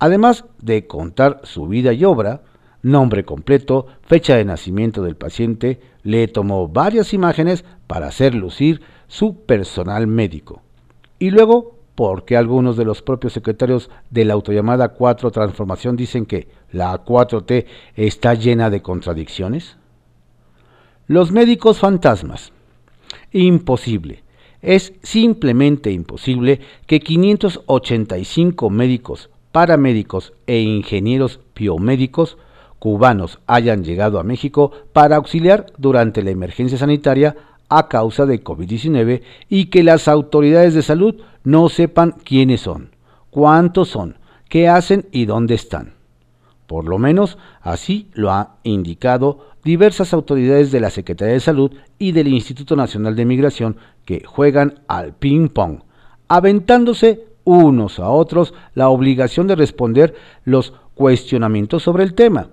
Además 0.00 0.44
de 0.60 0.88
contar 0.88 1.40
su 1.44 1.68
vida 1.68 1.92
y 1.92 2.04
obra, 2.04 2.42
nombre 2.82 3.24
completo, 3.24 3.86
fecha 4.02 4.34
de 4.34 4.44
nacimiento 4.44 5.04
del 5.04 5.14
paciente, 5.14 5.78
le 6.02 6.26
tomó 6.26 6.66
varias 6.66 7.14
imágenes 7.14 7.64
para 7.86 8.08
hacer 8.08 8.34
lucir 8.34 8.82
su 9.06 9.36
personal 9.36 10.08
médico. 10.08 10.62
Y 11.20 11.30
luego, 11.30 11.76
porque 11.94 12.36
algunos 12.36 12.76
de 12.76 12.84
los 12.84 13.02
propios 13.02 13.34
secretarios 13.34 13.88
de 14.10 14.24
la 14.24 14.34
autollamada 14.34 14.88
4 14.88 15.30
Transformación 15.30 15.94
dicen 15.94 16.26
que 16.26 16.48
la 16.72 17.04
4T 17.04 17.66
está 17.96 18.34
llena 18.34 18.70
de 18.70 18.82
contradicciones? 18.82 19.76
Los 21.06 21.30
médicos 21.32 21.78
fantasmas. 21.78 22.52
Imposible. 23.32 24.22
Es 24.62 24.92
simplemente 25.02 25.90
imposible 25.90 26.60
que 26.86 27.00
585 27.00 28.70
médicos, 28.70 29.30
paramédicos 29.50 30.32
e 30.46 30.60
ingenieros 30.60 31.40
biomédicos 31.54 32.38
cubanos 32.78 33.38
hayan 33.46 33.84
llegado 33.84 34.18
a 34.18 34.24
México 34.24 34.72
para 34.92 35.16
auxiliar 35.16 35.66
durante 35.78 36.22
la 36.22 36.30
emergencia 36.30 36.78
sanitaria 36.78 37.36
a 37.68 37.88
causa 37.88 38.26
de 38.26 38.42
COVID-19 38.42 39.22
y 39.48 39.66
que 39.66 39.82
las 39.82 40.08
autoridades 40.08 40.74
de 40.74 40.82
salud 40.82 41.16
no 41.44 41.68
sepan 41.68 42.12
quiénes 42.24 42.60
son, 42.60 42.90
cuántos 43.30 43.88
son, 43.88 44.18
qué 44.48 44.68
hacen 44.68 45.06
y 45.10 45.26
dónde 45.26 45.54
están. 45.54 46.01
Por 46.72 46.88
lo 46.88 46.96
menos 46.96 47.36
así 47.60 48.08
lo 48.14 48.32
han 48.32 48.48
indicado 48.62 49.46
diversas 49.62 50.14
autoridades 50.14 50.72
de 50.72 50.80
la 50.80 50.88
Secretaría 50.88 51.34
de 51.34 51.40
Salud 51.40 51.70
y 51.98 52.12
del 52.12 52.28
Instituto 52.28 52.76
Nacional 52.76 53.14
de 53.14 53.26
Migración 53.26 53.76
que 54.06 54.24
juegan 54.24 54.80
al 54.88 55.12
ping-pong, 55.12 55.80
aventándose 56.28 57.26
unos 57.44 57.98
a 57.98 58.08
otros 58.08 58.54
la 58.72 58.88
obligación 58.88 59.48
de 59.48 59.56
responder 59.56 60.14
los 60.46 60.72
cuestionamientos 60.94 61.82
sobre 61.82 62.04
el 62.04 62.14
tema 62.14 62.48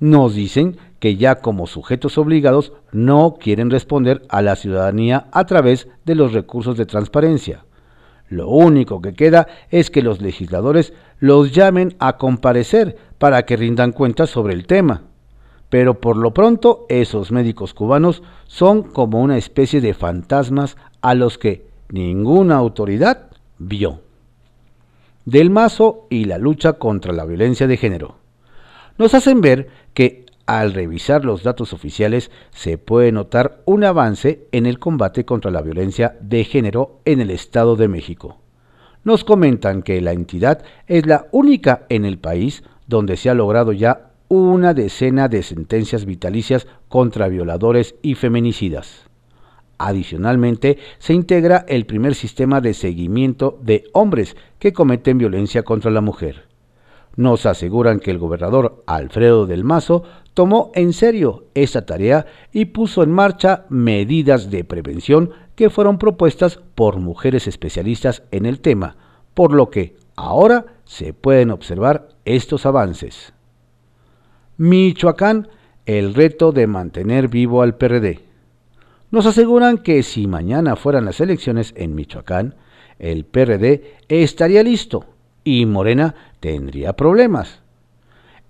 nos 0.00 0.34
dicen 0.34 0.76
que 0.98 1.16
ya 1.16 1.36
como 1.36 1.66
sujetos 1.66 2.18
obligados 2.18 2.72
no 2.92 3.36
quieren 3.40 3.70
responder 3.70 4.22
a 4.28 4.42
la 4.42 4.56
ciudadanía 4.56 5.28
a 5.32 5.46
través 5.46 5.88
de 6.04 6.14
los 6.14 6.32
recursos 6.32 6.76
de 6.76 6.86
transparencia. 6.86 7.64
Lo 8.28 8.48
único 8.48 9.00
que 9.02 9.14
queda 9.14 9.46
es 9.70 9.90
que 9.90 10.02
los 10.02 10.20
legisladores 10.20 10.92
los 11.18 11.52
llamen 11.52 11.94
a 11.98 12.16
comparecer 12.16 12.96
para 13.18 13.44
que 13.44 13.56
rindan 13.56 13.92
cuentas 13.92 14.30
sobre 14.30 14.54
el 14.54 14.66
tema. 14.66 15.02
Pero 15.68 16.00
por 16.00 16.16
lo 16.16 16.32
pronto 16.32 16.86
esos 16.88 17.32
médicos 17.32 17.74
cubanos 17.74 18.22
son 18.46 18.82
como 18.82 19.20
una 19.20 19.36
especie 19.36 19.80
de 19.80 19.94
fantasmas 19.94 20.76
a 21.00 21.14
los 21.14 21.38
que 21.38 21.66
ninguna 21.88 22.56
autoridad 22.56 23.30
vio. 23.58 24.00
Del 25.24 25.50
Mazo 25.50 26.06
y 26.10 26.24
la 26.24 26.38
lucha 26.38 26.74
contra 26.74 27.12
la 27.12 27.24
violencia 27.24 27.66
de 27.66 27.76
género 27.76 28.16
nos 28.98 29.14
hacen 29.14 29.40
ver 29.40 29.68
que 29.92 30.23
al 30.46 30.74
revisar 30.74 31.24
los 31.24 31.42
datos 31.42 31.72
oficiales 31.72 32.30
se 32.50 32.76
puede 32.76 33.12
notar 33.12 33.62
un 33.64 33.84
avance 33.84 34.46
en 34.52 34.66
el 34.66 34.78
combate 34.78 35.24
contra 35.24 35.50
la 35.50 35.62
violencia 35.62 36.16
de 36.20 36.44
género 36.44 37.00
en 37.04 37.20
el 37.20 37.30
Estado 37.30 37.76
de 37.76 37.88
México. 37.88 38.38
Nos 39.04 39.24
comentan 39.24 39.82
que 39.82 40.00
la 40.00 40.12
entidad 40.12 40.62
es 40.86 41.06
la 41.06 41.26
única 41.30 41.86
en 41.88 42.04
el 42.04 42.18
país 42.18 42.62
donde 42.86 43.16
se 43.16 43.30
ha 43.30 43.34
logrado 43.34 43.72
ya 43.72 44.12
una 44.28 44.74
decena 44.74 45.28
de 45.28 45.42
sentencias 45.42 46.04
vitalicias 46.04 46.66
contra 46.88 47.28
violadores 47.28 47.94
y 48.02 48.14
feminicidas. 48.14 49.04
Adicionalmente, 49.78 50.78
se 50.98 51.14
integra 51.14 51.64
el 51.68 51.84
primer 51.84 52.14
sistema 52.14 52.60
de 52.60 52.74
seguimiento 52.74 53.58
de 53.62 53.84
hombres 53.92 54.36
que 54.58 54.72
cometen 54.72 55.18
violencia 55.18 55.62
contra 55.62 55.90
la 55.90 56.00
mujer. 56.00 56.53
Nos 57.16 57.46
aseguran 57.46 58.00
que 58.00 58.10
el 58.10 58.18
gobernador 58.18 58.82
Alfredo 58.86 59.46
del 59.46 59.62
Mazo 59.62 60.02
tomó 60.34 60.72
en 60.74 60.92
serio 60.92 61.44
esa 61.54 61.86
tarea 61.86 62.26
y 62.52 62.66
puso 62.66 63.02
en 63.02 63.12
marcha 63.12 63.66
medidas 63.68 64.50
de 64.50 64.64
prevención 64.64 65.30
que 65.54 65.70
fueron 65.70 65.98
propuestas 65.98 66.58
por 66.74 66.98
mujeres 66.98 67.46
especialistas 67.46 68.24
en 68.32 68.46
el 68.46 68.60
tema, 68.60 68.96
por 69.34 69.52
lo 69.52 69.70
que 69.70 69.96
ahora 70.16 70.66
se 70.84 71.12
pueden 71.12 71.52
observar 71.52 72.08
estos 72.24 72.66
avances. 72.66 73.32
Michoacán, 74.56 75.48
el 75.86 76.14
reto 76.14 76.50
de 76.50 76.66
mantener 76.66 77.28
vivo 77.28 77.62
al 77.62 77.76
PRD. 77.76 78.20
Nos 79.12 79.26
aseguran 79.26 79.78
que 79.78 80.02
si 80.02 80.26
mañana 80.26 80.74
fueran 80.74 81.04
las 81.04 81.20
elecciones 81.20 81.72
en 81.76 81.94
Michoacán, 81.94 82.56
el 82.98 83.24
PRD 83.24 83.98
estaría 84.08 84.62
listo 84.64 85.04
y 85.44 85.66
Morena 85.66 86.14
tendría 86.40 86.94
problemas. 86.94 87.60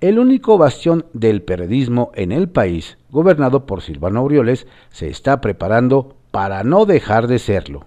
El 0.01 0.19
único 0.19 0.59
bastión 0.59 1.07
del 1.13 1.43
periodismo 1.43 2.13
en 2.15 2.33
el 2.33 2.49
país, 2.49 2.99
gobernado 3.11 3.67
por 3.67 3.83
Silvano 3.83 4.21
Aureoles, 4.21 4.67
se 4.91 5.09
está 5.09 5.41
preparando 5.41 6.17
para 6.31 6.65
no 6.65 6.87
dejar 6.87 7.27
de 7.27 7.39
serlo. 7.39 7.87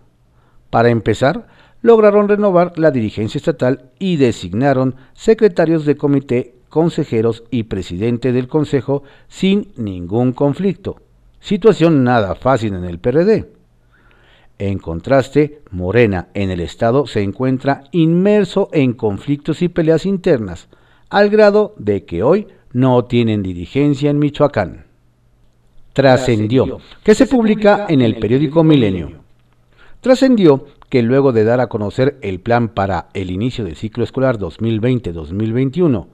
Para 0.70 0.90
empezar, 0.90 1.48
lograron 1.82 2.28
renovar 2.28 2.74
la 2.78 2.92
dirigencia 2.92 3.38
estatal 3.38 3.92
y 4.00 4.18
designaron 4.18 4.96
secretarios 5.14 5.86
de 5.86 5.96
comité, 5.96 6.56
consejeros 6.70 7.44
y 7.52 7.64
presidente 7.64 8.32
del 8.32 8.48
consejo 8.48 9.04
sin 9.28 9.72
ningún 9.76 10.34
conflicto. 10.34 10.98
Situación 11.40 12.04
nada 12.04 12.36
fácil 12.36 12.74
en 12.74 12.84
el 12.84 13.00
PRD. 13.00 13.57
En 14.60 14.80
contraste, 14.80 15.62
Morena 15.70 16.30
en 16.34 16.50
el 16.50 16.62
Estado 16.62 17.06
se 17.06 17.22
encuentra 17.22 17.84
inmerso 17.92 18.70
en 18.74 18.94
conflictos 18.94 19.62
y 19.62 19.70
peleas 19.70 20.06
internas, 20.06 20.68
al 21.10 21.30
grado 21.30 21.76
de 21.78 22.06
que 22.06 22.24
hoy 22.24 22.48
no 22.74 23.06
tienen 23.06 23.44
dirigencia 23.44 24.10
en 24.10 24.20
Michoacán. 24.20 24.86
Trascendió, 25.94 26.80
que 27.04 27.16
se 27.16 27.28
publica 27.28 27.86
en 27.90 28.02
el 28.02 28.18
periódico 28.18 28.64
Milenio. 28.64 29.12
Trascendió 30.02 30.66
que 30.90 31.02
luego 31.02 31.34
de 31.34 31.44
dar 31.44 31.60
a 31.60 31.68
conocer 31.68 32.18
el 32.22 32.40
plan 32.40 32.70
para 32.70 33.10
el 33.14 33.32
inicio 33.32 33.66
del 33.66 33.76
ciclo 33.76 34.04
escolar 34.04 34.38
2020-2021, 34.38 36.08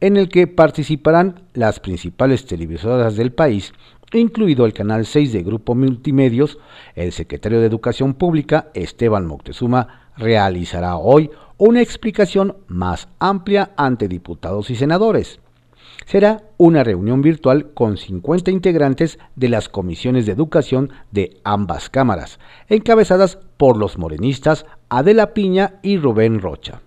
en 0.00 0.16
el 0.16 0.28
que 0.28 0.46
participarán 0.46 1.42
las 1.52 1.80
principales 1.80 2.46
televisoras 2.46 3.16
del 3.16 3.32
país, 3.32 3.72
incluido 4.18 4.66
el 4.66 4.72
canal 4.72 5.06
6 5.06 5.32
de 5.32 5.42
Grupo 5.42 5.74
Multimedios, 5.74 6.58
el 6.94 7.12
secretario 7.12 7.60
de 7.60 7.66
Educación 7.66 8.14
Pública, 8.14 8.70
Esteban 8.74 9.26
Moctezuma, 9.26 10.10
realizará 10.16 10.96
hoy 10.96 11.30
una 11.58 11.80
explicación 11.82 12.56
más 12.66 13.08
amplia 13.18 13.72
ante 13.76 14.08
diputados 14.08 14.70
y 14.70 14.76
senadores. 14.76 15.40
Será 16.06 16.42
una 16.56 16.82
reunión 16.82 17.22
virtual 17.22 17.72
con 17.72 17.96
50 17.96 18.50
integrantes 18.50 19.18
de 19.36 19.48
las 19.48 19.68
comisiones 19.68 20.26
de 20.26 20.32
educación 20.32 20.90
de 21.10 21.38
ambas 21.44 21.90
cámaras, 21.90 22.40
encabezadas 22.68 23.38
por 23.56 23.76
los 23.76 23.98
morenistas 23.98 24.66
Adela 24.88 25.34
Piña 25.34 25.74
y 25.82 25.98
Rubén 25.98 26.40
Rocha. 26.40 26.80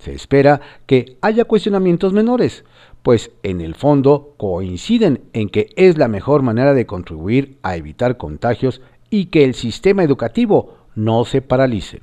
Se 0.00 0.14
espera 0.14 0.60
que 0.86 1.18
haya 1.20 1.44
cuestionamientos 1.44 2.12
menores, 2.14 2.64
pues 3.02 3.30
en 3.42 3.60
el 3.60 3.74
fondo 3.74 4.34
coinciden 4.38 5.22
en 5.34 5.50
que 5.50 5.70
es 5.76 5.98
la 5.98 6.08
mejor 6.08 6.42
manera 6.42 6.74
de 6.74 6.86
contribuir 6.86 7.58
a 7.62 7.76
evitar 7.76 8.16
contagios 8.16 8.80
y 9.10 9.26
que 9.26 9.44
el 9.44 9.54
sistema 9.54 10.02
educativo 10.02 10.74
no 10.94 11.24
se 11.26 11.42
paralice. 11.42 12.00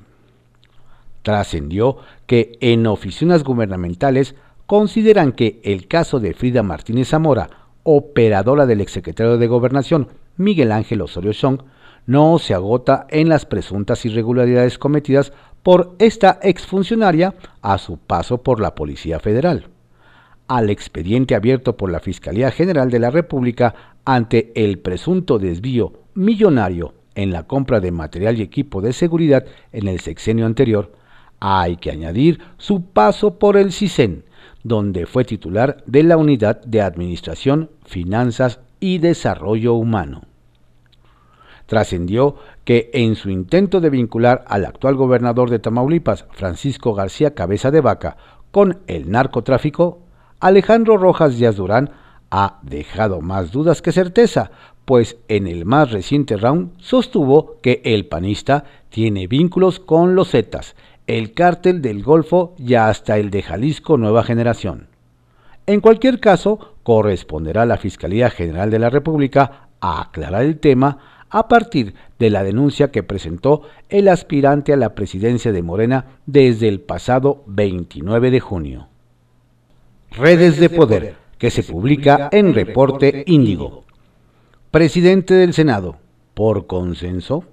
Trascendió 1.22 1.98
que 2.26 2.56
en 2.60 2.86
oficinas 2.86 3.42
gubernamentales 3.42 4.36
consideran 4.66 5.32
que 5.32 5.60
el 5.64 5.88
caso 5.88 6.20
de 6.20 6.34
Frida 6.34 6.62
Martínez 6.62 7.08
Zamora, 7.08 7.50
operadora 7.82 8.66
del 8.66 8.80
exsecretario 8.80 9.38
de 9.38 9.46
Gobernación 9.48 10.08
Miguel 10.36 10.70
Ángel 10.70 11.00
Osorio 11.00 11.32
Chong, 11.32 11.62
no 12.06 12.38
se 12.38 12.54
agota 12.54 13.06
en 13.10 13.28
las 13.28 13.44
presuntas 13.44 14.04
irregularidades 14.06 14.78
cometidas 14.78 15.32
por 15.62 15.96
esta 15.98 16.38
exfuncionaria 16.42 17.34
a 17.62 17.78
su 17.78 17.98
paso 17.98 18.42
por 18.42 18.60
la 18.60 18.74
Policía 18.74 19.20
Federal. 19.20 19.68
Al 20.46 20.70
expediente 20.70 21.34
abierto 21.34 21.76
por 21.76 21.90
la 21.90 22.00
Fiscalía 22.00 22.50
General 22.50 22.90
de 22.90 22.98
la 22.98 23.10
República 23.10 23.74
ante 24.04 24.52
el 24.54 24.78
presunto 24.78 25.38
desvío 25.38 25.92
millonario 26.14 26.94
en 27.14 27.32
la 27.32 27.42
compra 27.42 27.80
de 27.80 27.90
material 27.90 28.38
y 28.38 28.42
equipo 28.42 28.80
de 28.80 28.92
seguridad 28.92 29.44
en 29.72 29.88
el 29.88 30.00
sexenio 30.00 30.46
anterior, 30.46 30.92
hay 31.40 31.76
que 31.76 31.90
añadir 31.90 32.40
su 32.56 32.84
paso 32.84 33.38
por 33.38 33.56
el 33.56 33.72
CISEN, 33.72 34.24
donde 34.62 35.06
fue 35.06 35.24
titular 35.24 35.82
de 35.86 36.04
la 36.04 36.16
Unidad 36.16 36.62
de 36.64 36.80
Administración, 36.80 37.70
Finanzas 37.84 38.60
y 38.80 38.98
Desarrollo 38.98 39.74
Humano. 39.74 40.27
Trascendió 41.68 42.36
que 42.64 42.90
en 42.94 43.14
su 43.14 43.28
intento 43.28 43.82
de 43.82 43.90
vincular 43.90 44.42
al 44.48 44.64
actual 44.64 44.96
gobernador 44.96 45.50
de 45.50 45.58
Tamaulipas, 45.58 46.24
Francisco 46.30 46.94
García 46.94 47.34
Cabeza 47.34 47.70
de 47.70 47.82
Vaca, 47.82 48.16
con 48.50 48.78
el 48.86 49.10
narcotráfico, 49.10 49.98
Alejandro 50.40 50.96
Rojas 50.96 51.36
Díaz 51.36 51.56
Durán 51.56 51.90
ha 52.30 52.58
dejado 52.62 53.20
más 53.20 53.52
dudas 53.52 53.82
que 53.82 53.92
certeza, 53.92 54.50
pues 54.86 55.18
en 55.28 55.46
el 55.46 55.66
más 55.66 55.90
reciente 55.90 56.38
round 56.38 56.72
sostuvo 56.78 57.60
que 57.60 57.82
el 57.84 58.06
panista 58.06 58.64
tiene 58.88 59.26
vínculos 59.26 59.78
con 59.78 60.14
los 60.14 60.30
Zetas, 60.30 60.74
el 61.06 61.34
cártel 61.34 61.82
del 61.82 62.02
Golfo 62.02 62.54
y 62.56 62.76
hasta 62.76 63.18
el 63.18 63.28
de 63.30 63.42
Jalisco 63.42 63.98
Nueva 63.98 64.24
Generación. 64.24 64.86
En 65.66 65.82
cualquier 65.82 66.18
caso, 66.18 66.76
corresponderá 66.82 67.62
a 67.62 67.66
la 67.66 67.76
Fiscalía 67.76 68.30
General 68.30 68.70
de 68.70 68.78
la 68.78 68.88
República 68.88 69.68
a 69.80 70.00
aclarar 70.00 70.44
el 70.44 70.58
tema 70.58 71.17
a 71.30 71.48
partir 71.48 71.94
de 72.18 72.30
la 72.30 72.42
denuncia 72.42 72.90
que 72.90 73.02
presentó 73.02 73.62
el 73.88 74.08
aspirante 74.08 74.72
a 74.72 74.76
la 74.76 74.94
presidencia 74.94 75.52
de 75.52 75.62
Morena 75.62 76.06
desde 76.26 76.68
el 76.68 76.80
pasado 76.80 77.42
29 77.46 78.30
de 78.30 78.40
junio. 78.40 78.88
Redes 80.10 80.58
de 80.58 80.70
Poder, 80.70 81.16
que 81.38 81.50
se 81.50 81.62
publica 81.62 82.28
en 82.32 82.54
Reporte 82.54 83.24
Índigo. 83.26 83.84
Presidente 84.70 85.34
del 85.34 85.52
Senado, 85.54 85.96
por 86.34 86.66
consenso. 86.66 87.44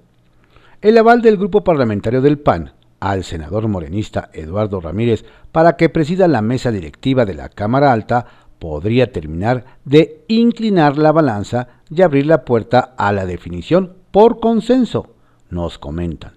El 0.80 0.98
aval 0.98 1.22
del 1.22 1.36
grupo 1.36 1.64
parlamentario 1.64 2.20
del 2.20 2.38
PAN 2.38 2.72
al 3.00 3.24
senador 3.24 3.68
morenista 3.68 4.30
Eduardo 4.32 4.80
Ramírez 4.80 5.24
para 5.52 5.76
que 5.76 5.88
presida 5.88 6.28
la 6.28 6.42
mesa 6.42 6.70
directiva 6.70 7.24
de 7.24 7.34
la 7.34 7.48
Cámara 7.48 7.92
Alta 7.92 8.26
podría 8.58 9.12
terminar 9.12 9.64
de 9.84 10.24
inclinar 10.28 10.96
la 10.96 11.12
balanza 11.12 11.68
y 11.90 12.02
abrir 12.02 12.26
la 12.26 12.44
puerta 12.44 12.94
a 12.96 13.12
la 13.12 13.26
definición 13.26 13.94
por 14.10 14.40
consenso, 14.40 15.14
nos 15.50 15.78
comentan. 15.78 16.32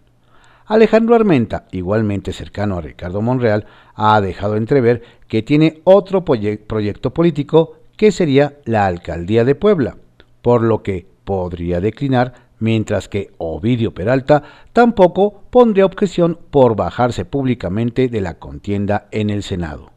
Alejandro 0.65 1.15
Armenta, 1.15 1.65
igualmente 1.71 2.31
cercano 2.31 2.77
a 2.77 2.81
Ricardo 2.81 3.21
Monreal, 3.21 3.65
ha 3.95 4.21
dejado 4.21 4.55
entrever 4.55 5.01
que 5.27 5.41
tiene 5.41 5.81
otro 5.83 6.23
proyecto 6.23 7.11
político 7.11 7.77
que 7.97 8.11
sería 8.11 8.59
la 8.65 8.85
alcaldía 8.85 9.43
de 9.43 9.55
Puebla, 9.55 9.97
por 10.41 10.61
lo 10.61 10.83
que 10.83 11.07
podría 11.25 11.81
declinar, 11.81 12.33
mientras 12.59 13.09
que 13.09 13.31
Ovidio 13.37 13.93
Peralta 13.93 14.43
tampoco 14.73 15.43
pondría 15.49 15.85
objeción 15.85 16.37
por 16.51 16.75
bajarse 16.75 17.25
públicamente 17.25 18.07
de 18.07 18.21
la 18.21 18.35
contienda 18.35 19.07
en 19.11 19.29
el 19.29 19.43
Senado. 19.43 19.91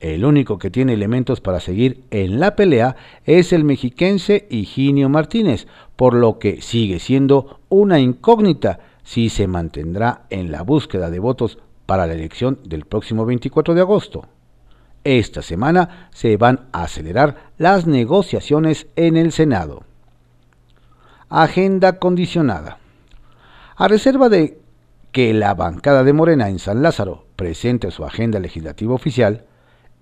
El 0.00 0.24
único 0.24 0.58
que 0.58 0.70
tiene 0.70 0.92
elementos 0.92 1.40
para 1.40 1.58
seguir 1.58 2.04
en 2.10 2.38
la 2.38 2.54
pelea 2.54 2.96
es 3.24 3.52
el 3.52 3.64
mexiquense 3.64 4.46
Higinio 4.48 5.08
Martínez, 5.08 5.66
por 5.96 6.14
lo 6.14 6.38
que 6.38 6.62
sigue 6.62 7.00
siendo 7.00 7.60
una 7.68 7.98
incógnita 7.98 8.78
si 9.02 9.28
se 9.28 9.48
mantendrá 9.48 10.26
en 10.30 10.52
la 10.52 10.62
búsqueda 10.62 11.10
de 11.10 11.18
votos 11.18 11.58
para 11.86 12.06
la 12.06 12.12
elección 12.12 12.60
del 12.64 12.84
próximo 12.84 13.26
24 13.26 13.74
de 13.74 13.80
agosto. 13.80 14.26
Esta 15.02 15.42
semana 15.42 16.10
se 16.12 16.36
van 16.36 16.68
a 16.72 16.84
acelerar 16.84 17.50
las 17.56 17.86
negociaciones 17.86 18.86
en 18.94 19.16
el 19.16 19.32
Senado. 19.32 19.84
Agenda 21.28 21.98
condicionada. 21.98 22.78
A 23.74 23.88
reserva 23.88 24.28
de 24.28 24.60
que 25.10 25.32
la 25.32 25.54
bancada 25.54 26.04
de 26.04 26.12
Morena 26.12 26.48
en 26.48 26.58
San 26.58 26.82
Lázaro 26.82 27.24
presente 27.34 27.90
su 27.90 28.04
agenda 28.04 28.38
legislativa 28.38 28.94
oficial, 28.94 29.46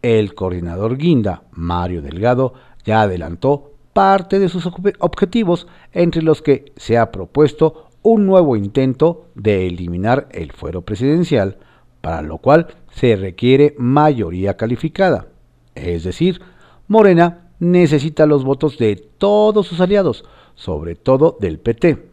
el 0.03 0.35
coordinador 0.35 0.97
Guinda, 0.97 1.43
Mario 1.53 2.03
Delgado, 2.03 2.55
ya 2.85 3.03
adelantó 3.03 3.73
parte 3.93 4.39
de 4.39 4.49
sus 4.49 4.67
objetivos, 4.67 5.67
entre 5.93 6.23
los 6.23 6.43
que 6.43 6.73
se 6.77 6.99
ha 6.99 7.11
propuesto 7.11 7.89
un 8.03 8.27
nuevo 8.27 8.57
intento 8.57 9.27
de 9.35 9.67
eliminar 9.67 10.29
el 10.31 10.53
fuero 10.53 10.83
presidencial, 10.83 11.59
para 12.01 12.23
lo 12.23 12.39
cual 12.39 12.69
se 12.91 13.17
requiere 13.17 13.75
mayoría 13.79 14.57
calificada. 14.57 15.27
Es 15.75 16.05
decir, 16.05 16.41
Morena 16.89 17.51
necesita 17.59 18.27
los 18.27 18.45
votos 18.45 18.79
de 18.79 18.97
todos 18.97 19.67
sus 19.67 19.81
aliados, 19.81 20.25
sobre 20.55 20.95
todo 20.95 21.37
del 21.41 21.59
PT. 21.59 22.11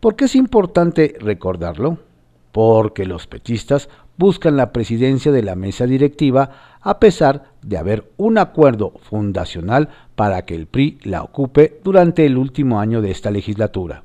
¿Por 0.00 0.16
qué 0.16 0.24
es 0.24 0.36
importante 0.36 1.16
recordarlo? 1.20 1.98
Porque 2.52 3.04
los 3.04 3.26
petistas 3.26 3.88
buscan 4.20 4.54
la 4.58 4.70
presidencia 4.70 5.32
de 5.32 5.42
la 5.42 5.56
mesa 5.56 5.86
directiva 5.86 6.50
a 6.82 7.00
pesar 7.00 7.54
de 7.62 7.78
haber 7.78 8.12
un 8.18 8.36
acuerdo 8.36 8.92
fundacional 9.00 9.88
para 10.14 10.44
que 10.44 10.54
el 10.54 10.66
PRI 10.66 10.98
la 11.04 11.22
ocupe 11.22 11.80
durante 11.82 12.26
el 12.26 12.36
último 12.36 12.80
año 12.80 13.00
de 13.00 13.12
esta 13.12 13.30
legislatura. 13.30 14.02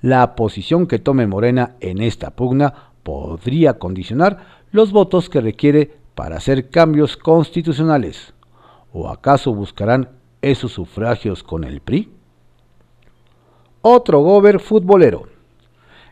La 0.00 0.36
posición 0.36 0.86
que 0.86 0.98
tome 0.98 1.26
Morena 1.26 1.76
en 1.80 2.00
esta 2.00 2.30
pugna 2.30 2.92
podría 3.02 3.74
condicionar 3.78 4.38
los 4.72 4.90
votos 4.90 5.28
que 5.28 5.42
requiere 5.42 5.98
para 6.14 6.38
hacer 6.38 6.70
cambios 6.70 7.18
constitucionales. 7.18 8.32
¿O 8.90 9.10
acaso 9.10 9.54
buscarán 9.54 10.08
esos 10.40 10.72
sufragios 10.72 11.42
con 11.42 11.64
el 11.64 11.82
PRI? 11.82 12.10
Otro 13.82 14.20
gober 14.20 14.60
futbolero 14.60 15.35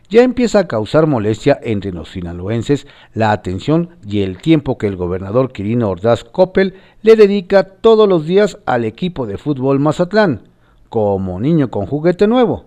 ya 0.09 0.21
empieza 0.23 0.59
a 0.59 0.67
causar 0.67 1.07
molestia 1.07 1.59
entre 1.63 1.91
los 1.91 2.11
sinaloenses 2.11 2.87
la 3.13 3.31
atención 3.31 3.89
y 4.07 4.21
el 4.21 4.37
tiempo 4.37 4.77
que 4.77 4.87
el 4.87 4.95
gobernador 4.95 5.51
Quirino 5.51 5.89
Ordaz 5.89 6.23
Coppel 6.23 6.75
le 7.01 7.15
dedica 7.15 7.63
todos 7.63 8.07
los 8.07 8.25
días 8.25 8.57
al 8.65 8.85
equipo 8.85 9.25
de 9.25 9.37
fútbol 9.37 9.79
Mazatlán, 9.79 10.49
como 10.89 11.39
niño 11.39 11.69
con 11.69 11.85
juguete 11.85 12.27
nuevo. 12.27 12.65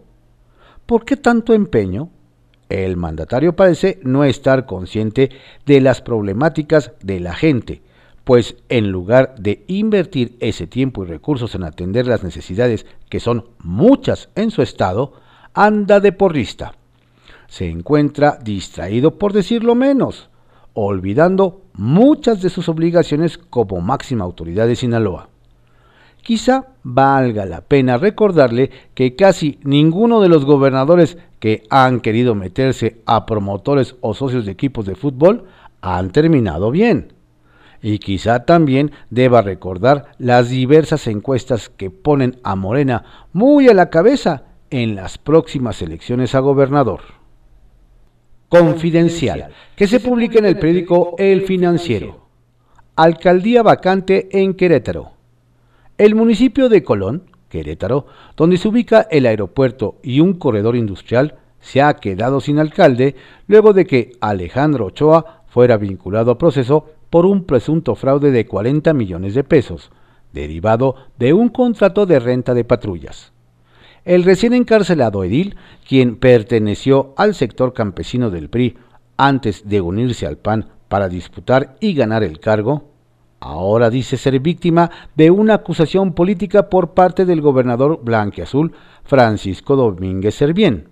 ¿Por 0.87 1.05
qué 1.05 1.17
tanto 1.17 1.55
empeño? 1.55 2.11
El 2.69 2.97
mandatario 2.97 3.57
parece 3.57 3.99
no 4.03 4.25
estar 4.25 4.67
consciente 4.67 5.31
de 5.65 5.81
las 5.81 6.03
problemáticas 6.03 6.93
de 7.03 7.21
la 7.21 7.35
gente, 7.35 7.83
pues 8.25 8.57
en 8.69 8.91
lugar 8.91 9.35
de 9.39 9.65
invertir 9.69 10.37
ese 10.41 10.67
tiempo 10.67 11.03
y 11.03 11.07
recursos 11.07 11.55
en 11.55 11.65
atender 11.65 12.07
las 12.07 12.23
necesidades, 12.23 12.85
que 13.09 13.21
son 13.21 13.47
muchas 13.63 14.29
en 14.35 14.51
su 14.51 14.61
estado, 14.61 15.15
anda 15.55 16.01
de 16.01 16.13
porrista 16.13 16.78
se 17.49 17.69
encuentra 17.69 18.39
distraído 18.43 19.19
por 19.19 19.33
decirlo 19.33 19.75
menos, 19.75 20.29
olvidando 20.75 21.63
muchas 21.73 22.41
de 22.43 22.51
sus 22.51 22.69
obligaciones 22.69 23.39
como 23.39 23.81
máxima 23.81 24.25
autoridad 24.25 24.69
de 24.69 24.77
Sinaloa. 24.77 25.29
Quizá 26.23 26.67
valga 26.83 27.47
la 27.47 27.63
pena 27.63 27.97
recordarle 27.97 28.71
que 28.95 29.17
casi 29.17 29.59
ninguno 29.63 30.21
de 30.21 30.29
los 30.29 30.45
gobernadores 30.45 31.17
que 31.41 31.63
han 31.71 32.01
querido 32.01 32.35
meterse 32.35 33.01
a 33.07 33.25
promotores 33.25 33.97
o 34.03 34.13
socios 34.13 34.45
de 34.45 34.53
equipos 34.53 34.85
de 34.85 34.95
fútbol 34.95 35.45
han 35.81 36.11
terminado 36.11 36.71
bien. 36.71 37.15
Y 37.81 37.99
quizá 37.99 38.45
también 38.45 38.91
deba 39.09 39.41
recordar 39.41 40.11
las 40.19 40.51
diversas 40.51 41.07
encuestas 41.07 41.71
que 41.71 41.91
ponen 41.91 42.41
a 42.43 42.57
Morena 42.57 43.05
muy 43.33 43.69
a 43.69 43.75
la 43.75 43.89
cabeza 43.89 44.43
en 44.71 44.97
las 44.97 45.17
próximas 45.17 45.81
elecciones 45.81 46.35
a 46.35 46.41
gobernador 46.41 47.18
confidencial 48.49 49.51
que 49.77 49.87
se 49.87 50.01
publica 50.01 50.39
en 50.39 50.47
el 50.47 50.59
periódico 50.59 51.15
El 51.19 51.43
Financiero. 51.43 52.27
Alcaldía 52.97 53.63
vacante 53.63 54.29
en 54.33 54.55
Querétaro. 54.55 55.13
El 55.99 56.15
municipio 56.15 56.69
de 56.69 56.83
Colón, 56.83 57.25
Querétaro, 57.49 58.07
donde 58.37 58.57
se 58.57 58.69
ubica 58.69 59.07
el 59.11 59.27
aeropuerto 59.27 59.97
y 60.03 60.21
un 60.21 60.35
corredor 60.35 60.77
industrial, 60.77 61.39
se 61.61 61.83
ha 61.83 61.95
quedado 61.95 62.41
sin 62.41 62.59
alcalde 62.59 63.17
luego 63.47 63.73
de 63.73 63.87
que 63.87 64.13
Alejandro 64.21 64.87
Ochoa 64.87 65.43
fuera 65.49 65.77
vinculado 65.77 66.31
a 66.31 66.39
proceso 66.39 66.87
por 67.11 67.27
un 67.27 67.45
presunto 67.45 67.95
fraude 67.95 68.31
de 68.31 68.47
40 68.47 68.93
millones 68.95 69.35
de 69.35 69.45
pesos, 69.45 69.91
derivado 70.33 70.95
de 71.19 71.33
un 71.33 71.49
contrato 71.49 72.07
de 72.07 72.21
renta 72.21 72.55
de 72.55 72.65
patrullas. 72.65 73.33
El 74.09 74.25
recién 74.25 74.55
encarcelado 74.55 75.23
Edil, 75.23 75.57
quien 75.87 76.17
perteneció 76.17 77.13
al 77.19 77.35
sector 77.35 77.75
campesino 77.75 78.31
del 78.31 78.49
PRI 78.49 78.79
antes 79.19 79.69
de 79.69 79.83
unirse 79.83 80.27
al 80.27 80.39
PAN 80.39 80.71
para 80.89 81.11
disputar 81.11 81.77
y 81.79 81.93
ganar 81.93 82.25
el 82.25 82.41
cargo, 82.41 82.85
ahora 83.39 83.91
dice 83.91 84.17
ser 84.17 84.41
víctima 84.41 84.91
de 85.15 85.31
una 85.31 85.57
acusación 85.57 86.15
política 86.15 86.71
por 86.71 86.95
parte 86.95 87.27
del 87.27 87.43
gobernador 87.43 88.01
blanqueazul 88.03 88.73
Francisco 89.05 89.77
Domínguez 89.77 90.37
Servién. 90.37 90.89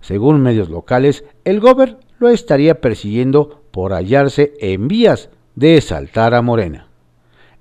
Según 0.00 0.42
medios 0.42 0.68
locales, 0.68 1.24
el 1.44 1.60
gober 1.60 1.98
lo 2.18 2.28
estaría 2.28 2.80
persiguiendo 2.80 3.62
por 3.70 3.92
hallarse 3.92 4.54
en 4.58 4.88
vías 4.88 5.30
de 5.54 5.80
saltar 5.80 6.34
a 6.34 6.42
Morena. 6.42 6.88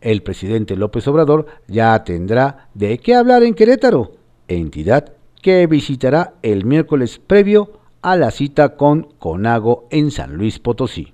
El 0.01 0.23
presidente 0.23 0.75
López 0.75 1.07
Obrador 1.07 1.45
ya 1.67 2.03
tendrá 2.03 2.69
de 2.73 2.97
qué 2.97 3.13
hablar 3.13 3.43
en 3.43 3.53
Querétaro, 3.53 4.13
entidad 4.53 5.13
que 5.41 5.65
visitará 5.67 6.33
el 6.41 6.65
miércoles 6.65 7.19
previo 7.19 7.79
a 8.01 8.15
la 8.15 8.31
cita 8.31 8.75
con 8.75 9.03
Conago 9.19 9.87
en 9.89 10.11
San 10.11 10.35
Luis 10.35 10.59
Potosí. 10.59 11.13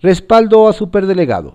Respaldo 0.00 0.68
a 0.68 0.72
superdelegado. 0.72 1.54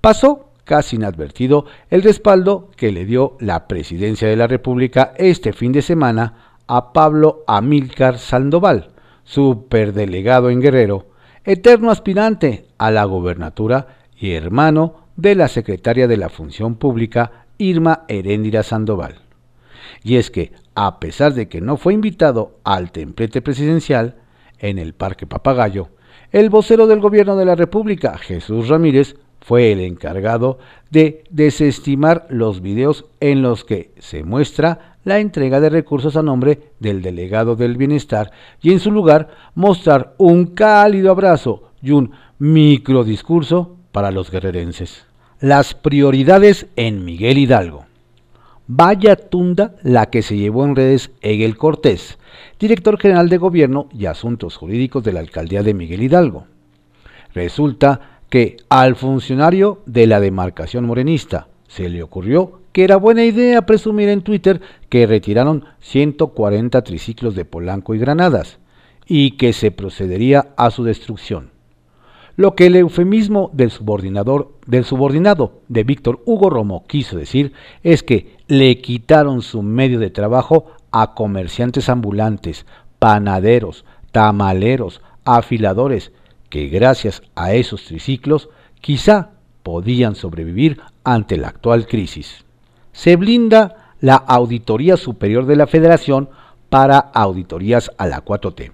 Pasó 0.00 0.50
casi 0.64 0.96
inadvertido 0.96 1.66
el 1.90 2.02
respaldo 2.02 2.70
que 2.76 2.90
le 2.90 3.04
dio 3.04 3.36
la 3.38 3.68
presidencia 3.68 4.28
de 4.28 4.36
la 4.36 4.46
República 4.46 5.12
este 5.16 5.52
fin 5.52 5.72
de 5.72 5.82
semana 5.82 6.56
a 6.66 6.92
Pablo 6.92 7.44
Amílcar 7.46 8.18
Sandoval, 8.18 8.90
superdelegado 9.24 10.50
en 10.50 10.60
Guerrero, 10.60 11.06
eterno 11.44 11.90
aspirante 11.90 12.66
a 12.78 12.90
la 12.90 13.04
gobernatura 13.04 13.98
y 14.18 14.32
hermano 14.32 15.04
de 15.16 15.34
la 15.34 15.48
secretaria 15.48 16.08
de 16.08 16.16
la 16.16 16.28
Función 16.28 16.76
Pública, 16.76 17.46
Irma 17.58 18.04
Heréndira 18.08 18.62
Sandoval. 18.62 19.23
Y 20.02 20.16
es 20.16 20.30
que, 20.30 20.52
a 20.74 20.98
pesar 21.00 21.34
de 21.34 21.48
que 21.48 21.60
no 21.60 21.76
fue 21.76 21.94
invitado 21.94 22.58
al 22.64 22.92
templete 22.92 23.42
presidencial 23.42 24.16
en 24.58 24.78
el 24.78 24.94
Parque 24.94 25.26
Papagayo, 25.26 25.88
el 26.32 26.50
vocero 26.50 26.86
del 26.86 27.00
gobierno 27.00 27.36
de 27.36 27.44
la 27.44 27.54
República, 27.54 28.18
Jesús 28.18 28.68
Ramírez, 28.68 29.16
fue 29.40 29.72
el 29.72 29.80
encargado 29.80 30.58
de 30.90 31.24
desestimar 31.30 32.26
los 32.30 32.62
videos 32.62 33.04
en 33.20 33.42
los 33.42 33.64
que 33.64 33.92
se 33.98 34.24
muestra 34.24 34.96
la 35.04 35.18
entrega 35.20 35.60
de 35.60 35.68
recursos 35.68 36.16
a 36.16 36.22
nombre 36.22 36.72
del 36.80 37.02
delegado 37.02 37.56
del 37.56 37.76
bienestar 37.76 38.32
y 38.62 38.72
en 38.72 38.80
su 38.80 38.90
lugar 38.90 39.28
mostrar 39.54 40.14
un 40.16 40.46
cálido 40.46 41.10
abrazo 41.10 41.70
y 41.82 41.90
un 41.90 42.12
microdiscurso 42.38 43.76
para 43.92 44.10
los 44.10 44.30
guerrerenses. 44.30 45.04
Las 45.40 45.74
prioridades 45.74 46.66
en 46.76 47.04
Miguel 47.04 47.36
Hidalgo. 47.36 47.84
Vaya 48.66 49.16
tunda 49.16 49.74
la 49.82 50.06
que 50.06 50.22
se 50.22 50.38
llevó 50.38 50.64
en 50.64 50.74
redes 50.74 51.10
Egel 51.20 51.58
Cortés, 51.58 52.18
director 52.58 52.98
general 52.98 53.28
de 53.28 53.36
Gobierno 53.36 53.88
y 53.92 54.06
Asuntos 54.06 54.56
Jurídicos 54.56 55.04
de 55.04 55.12
la 55.12 55.20
Alcaldía 55.20 55.62
de 55.62 55.74
Miguel 55.74 56.02
Hidalgo. 56.02 56.46
Resulta 57.34 58.20
que 58.30 58.56
al 58.70 58.96
funcionario 58.96 59.82
de 59.84 60.06
la 60.06 60.18
demarcación 60.18 60.86
morenista 60.86 61.48
se 61.68 61.90
le 61.90 62.02
ocurrió 62.02 62.60
que 62.72 62.84
era 62.84 62.96
buena 62.96 63.24
idea 63.24 63.66
presumir 63.66 64.08
en 64.08 64.22
Twitter 64.22 64.62
que 64.88 65.06
retiraron 65.06 65.66
140 65.80 66.82
triciclos 66.82 67.34
de 67.34 67.44
Polanco 67.44 67.94
y 67.94 67.98
granadas 67.98 68.58
y 69.06 69.32
que 69.32 69.52
se 69.52 69.72
procedería 69.72 70.54
a 70.56 70.70
su 70.70 70.84
destrucción. 70.84 71.50
Lo 72.36 72.56
que 72.56 72.66
el 72.66 72.74
eufemismo 72.74 73.50
del 73.52 73.70
subordinador 73.70 74.54
del 74.66 74.84
subordinado 74.84 75.60
de 75.68 75.84
Víctor 75.84 76.20
Hugo 76.24 76.50
Romo 76.50 76.84
quiso 76.88 77.16
decir 77.16 77.52
es 77.84 78.02
que 78.02 78.33
le 78.46 78.80
quitaron 78.80 79.42
su 79.42 79.62
medio 79.62 79.98
de 79.98 80.10
trabajo 80.10 80.66
a 80.90 81.14
comerciantes 81.14 81.88
ambulantes, 81.88 82.66
panaderos, 82.98 83.84
tamaleros, 84.12 85.00
afiladores, 85.24 86.12
que 86.50 86.68
gracias 86.68 87.22
a 87.34 87.54
esos 87.54 87.84
triciclos 87.84 88.48
quizá 88.80 89.30
podían 89.62 90.14
sobrevivir 90.14 90.80
ante 91.02 91.36
la 91.36 91.48
actual 91.48 91.86
crisis. 91.86 92.44
Se 92.92 93.16
blinda 93.16 93.94
la 94.00 94.16
Auditoría 94.16 94.96
Superior 94.96 95.46
de 95.46 95.56
la 95.56 95.66
Federación 95.66 96.28
para 96.68 96.98
auditorías 96.98 97.90
a 97.98 98.06
la 98.06 98.24
4T. 98.24 98.72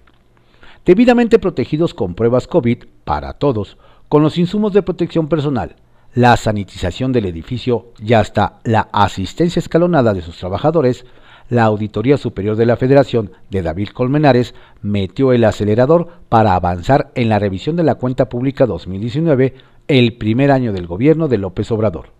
Debidamente 0.84 1.38
protegidos 1.38 1.94
con 1.94 2.14
pruebas 2.14 2.46
COVID 2.46 2.84
para 3.04 3.34
todos, 3.34 3.76
con 4.08 4.22
los 4.22 4.38
insumos 4.38 4.72
de 4.72 4.82
protección 4.82 5.28
personal, 5.28 5.76
la 6.14 6.36
sanitización 6.36 7.12
del 7.12 7.26
edificio 7.26 7.92
y 7.98 8.14
hasta 8.14 8.58
la 8.64 8.88
asistencia 8.92 9.60
escalonada 9.60 10.12
de 10.12 10.22
sus 10.22 10.38
trabajadores, 10.38 11.06
la 11.48 11.64
Auditoría 11.64 12.16
Superior 12.16 12.56
de 12.56 12.66
la 12.66 12.76
Federación 12.76 13.32
de 13.50 13.62
David 13.62 13.88
Colmenares 13.88 14.54
metió 14.82 15.32
el 15.32 15.44
acelerador 15.44 16.08
para 16.28 16.54
avanzar 16.54 17.10
en 17.14 17.28
la 17.28 17.38
revisión 17.38 17.76
de 17.76 17.84
la 17.84 17.96
cuenta 17.96 18.28
pública 18.28 18.66
2019, 18.66 19.54
el 19.88 20.16
primer 20.16 20.52
año 20.52 20.72
del 20.72 20.86
gobierno 20.86 21.28
de 21.28 21.38
López 21.38 21.70
Obrador. 21.70 22.12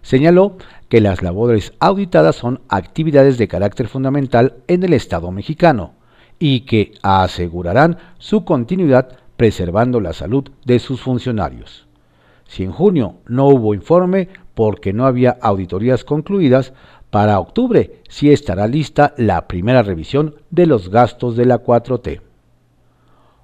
Señaló 0.00 0.56
que 0.88 1.00
las 1.00 1.22
labores 1.22 1.72
auditadas 1.78 2.36
son 2.36 2.60
actividades 2.68 3.38
de 3.38 3.48
carácter 3.48 3.88
fundamental 3.88 4.56
en 4.66 4.82
el 4.82 4.94
Estado 4.94 5.30
mexicano 5.30 5.92
y 6.38 6.60
que 6.60 6.92
asegurarán 7.02 7.98
su 8.18 8.44
continuidad 8.44 9.16
preservando 9.36 10.00
la 10.00 10.12
salud 10.12 10.50
de 10.64 10.78
sus 10.78 11.00
funcionarios. 11.00 11.86
Si 12.52 12.64
en 12.64 12.72
junio 12.72 13.14
no 13.28 13.46
hubo 13.46 13.72
informe 13.72 14.28
porque 14.54 14.92
no 14.92 15.06
había 15.06 15.38
auditorías 15.40 16.04
concluidas, 16.04 16.74
para 17.08 17.40
octubre 17.40 18.02
sí 18.10 18.30
estará 18.30 18.66
lista 18.66 19.14
la 19.16 19.48
primera 19.48 19.82
revisión 19.82 20.34
de 20.50 20.66
los 20.66 20.90
gastos 20.90 21.34
de 21.34 21.46
la 21.46 21.64
4T. 21.64 22.20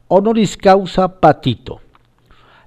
Honoris 0.09 0.59
causa 0.59 1.21
Patito. 1.21 1.81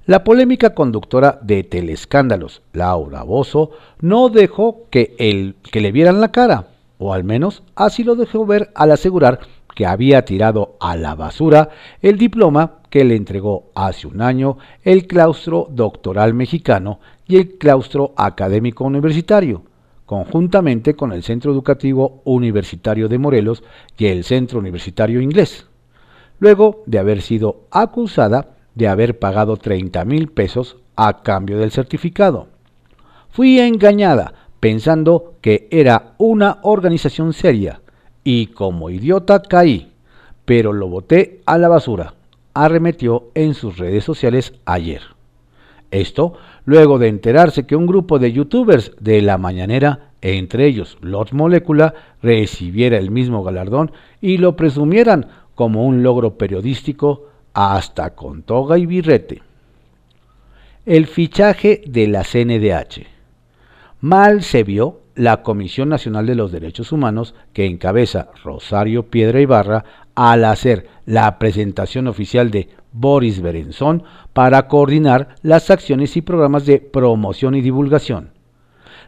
La 0.07 0.23
polémica 0.23 0.73
conductora 0.73 1.37
de 1.43 1.63
Telescándalos, 1.63 2.63
Laura 2.73 3.21
Bozo, 3.21 3.69
no 3.99 4.29
dejó 4.29 4.87
que, 4.89 5.15
el, 5.19 5.57
que 5.71 5.79
le 5.79 5.91
vieran 5.91 6.21
la 6.21 6.31
cara, 6.31 6.69
o 6.97 7.13
al 7.13 7.23
menos 7.23 7.61
así 7.75 8.03
lo 8.03 8.15
dejó 8.15 8.47
ver 8.47 8.71
al 8.73 8.89
asegurar 8.89 9.41
que 9.75 9.85
había 9.85 10.25
tirado 10.25 10.75
a 10.79 10.95
la 10.95 11.15
basura 11.15 11.69
el 12.01 12.17
diploma 12.17 12.79
que 12.89 13.03
le 13.03 13.15
entregó 13.15 13.71
hace 13.73 14.07
un 14.07 14.21
año 14.21 14.57
el 14.83 15.07
claustro 15.07 15.67
doctoral 15.71 16.33
mexicano 16.33 16.99
y 17.27 17.37
el 17.37 17.57
claustro 17.57 18.13
académico 18.17 18.83
universitario, 18.83 19.63
conjuntamente 20.05 20.95
con 20.95 21.13
el 21.13 21.23
Centro 21.23 21.51
Educativo 21.51 22.21
Universitario 22.25 23.07
de 23.07 23.17
Morelos 23.17 23.63
y 23.97 24.07
el 24.07 24.23
Centro 24.23 24.59
Universitario 24.59 25.21
Inglés, 25.21 25.67
luego 26.39 26.83
de 26.85 26.99
haber 26.99 27.21
sido 27.21 27.67
acusada 27.71 28.57
de 28.75 28.87
haber 28.87 29.19
pagado 29.19 29.57
30 29.57 30.03
mil 30.05 30.27
pesos 30.29 30.77
a 30.95 31.21
cambio 31.21 31.57
del 31.57 31.71
certificado. 31.71 32.47
Fui 33.29 33.59
engañada 33.59 34.33
pensando 34.59 35.35
que 35.41 35.67
era 35.71 36.13
una 36.17 36.59
organización 36.61 37.33
seria 37.33 37.80
y 38.23 38.47
como 38.47 38.89
idiota 38.89 39.41
caí, 39.41 39.91
pero 40.45 40.73
lo 40.73 40.87
boté 40.87 41.41
a 41.45 41.57
la 41.57 41.67
basura 41.67 42.13
arremetió 42.53 43.29
en 43.33 43.53
sus 43.53 43.77
redes 43.77 44.03
sociales 44.03 44.53
ayer. 44.65 45.01
Esto 45.89 46.33
luego 46.65 46.99
de 46.99 47.07
enterarse 47.07 47.65
que 47.65 47.75
un 47.75 47.87
grupo 47.87 48.19
de 48.19 48.31
youtubers 48.31 48.93
de 48.99 49.21
la 49.21 49.37
mañanera, 49.37 50.11
entre 50.21 50.65
ellos 50.65 50.97
Lord 51.01 51.33
Molecula, 51.33 51.93
recibiera 52.21 52.97
el 52.97 53.11
mismo 53.11 53.43
galardón 53.43 53.91
y 54.21 54.37
lo 54.37 54.55
presumieran 54.55 55.27
como 55.55 55.85
un 55.85 56.03
logro 56.03 56.37
periodístico 56.37 57.27
hasta 57.53 58.11
con 58.15 58.43
toga 58.43 58.77
y 58.77 58.85
birrete. 58.85 59.41
El 60.85 61.07
fichaje 61.07 61.81
de 61.85 62.07
la 62.07 62.23
CNDH. 62.23 63.05
Mal 63.99 64.41
se 64.41 64.63
vio 64.63 65.01
la 65.15 65.43
Comisión 65.43 65.89
Nacional 65.89 66.25
de 66.25 66.35
los 66.35 66.51
Derechos 66.51 66.91
Humanos 66.91 67.35
que 67.53 67.65
encabeza 67.65 68.29
Rosario 68.43 69.07
Piedra 69.09 69.41
Ibarra 69.41 69.83
al 70.15 70.45
hacer 70.45 70.87
la 71.05 71.39
presentación 71.39 72.07
oficial 72.07 72.51
de 72.51 72.69
Boris 72.91 73.41
Berenzón 73.41 74.03
para 74.33 74.67
coordinar 74.67 75.35
las 75.41 75.69
acciones 75.69 76.17
y 76.17 76.21
programas 76.21 76.65
de 76.65 76.79
promoción 76.79 77.55
y 77.55 77.61
divulgación. 77.61 78.31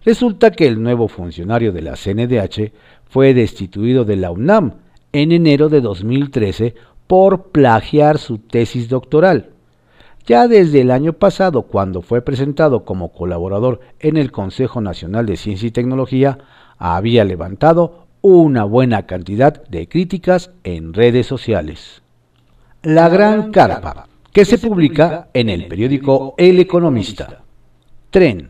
Resulta 0.06 0.52
que 0.52 0.68
el 0.68 0.82
nuevo 0.82 1.08
funcionario 1.08 1.72
de 1.72 1.82
la 1.82 1.96
CNDH 1.96 2.74
fue 3.06 3.34
destituido 3.34 4.06
de 4.06 4.18
la 4.18 4.32
UNAM 4.32 4.76
en 5.12 5.32
enero 5.32 5.70
de 5.70 5.82
2013 5.82 6.76
por 7.08 7.52
plagiar 7.52 8.18
su 8.18 8.40
tesis 8.40 8.90
doctoral. 8.90 9.53
Ya 10.26 10.48
desde 10.48 10.82
el 10.82 10.92
año 10.92 11.14
pasado, 11.14 11.64
cuando 11.64 12.02
fue 12.02 12.22
presentado 12.22 12.86
como 12.86 13.12
colaborador 13.12 13.82
en 14.00 14.16
el 14.16 14.32
Consejo 14.32 14.80
Nacional 14.80 15.26
de 15.26 15.36
Ciencia 15.36 15.68
y 15.68 15.72
Tecnología, 15.72 16.38
había 16.78 17.26
levantado 17.26 18.08
una 18.22 18.64
buena 18.64 19.06
cantidad 19.06 19.66
de 19.68 19.90
críticas 19.90 20.52
en 20.64 20.94
redes 20.94 21.28
sociales. 21.28 22.02
La 22.84 23.10
Gran 23.10 23.52
Carpa, 23.52 24.08
que 24.32 24.46
se 24.46 24.58
publica 24.58 25.28
en 25.34 25.50
el 25.50 25.68
periódico 25.68 26.36
El 26.38 26.60
Economista. 26.60 27.42
Tren. 28.10 28.50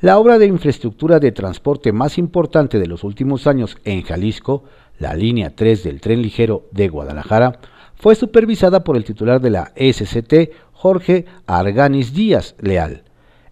La 0.00 0.18
obra 0.18 0.38
de 0.38 0.46
infraestructura 0.46 1.20
de 1.20 1.32
transporte 1.32 1.92
más 1.92 2.18
importante 2.18 2.80
de 2.80 2.86
los 2.86 3.04
últimos 3.04 3.46
años 3.46 3.78
en 3.84 4.02
Jalisco, 4.02 4.64
la 4.98 5.14
línea 5.14 5.54
3 5.54 5.84
del 5.84 6.00
tren 6.00 6.20
ligero 6.20 6.66
de 6.72 6.88
Guadalajara, 6.88 7.60
fue 7.96 8.14
supervisada 8.14 8.84
por 8.84 8.96
el 8.96 9.04
titular 9.04 9.40
de 9.40 9.50
la 9.50 9.72
SCT, 9.74 10.50
Jorge 10.76 11.24
Arganis 11.46 12.12
Díaz 12.12 12.54
Leal. 12.60 13.02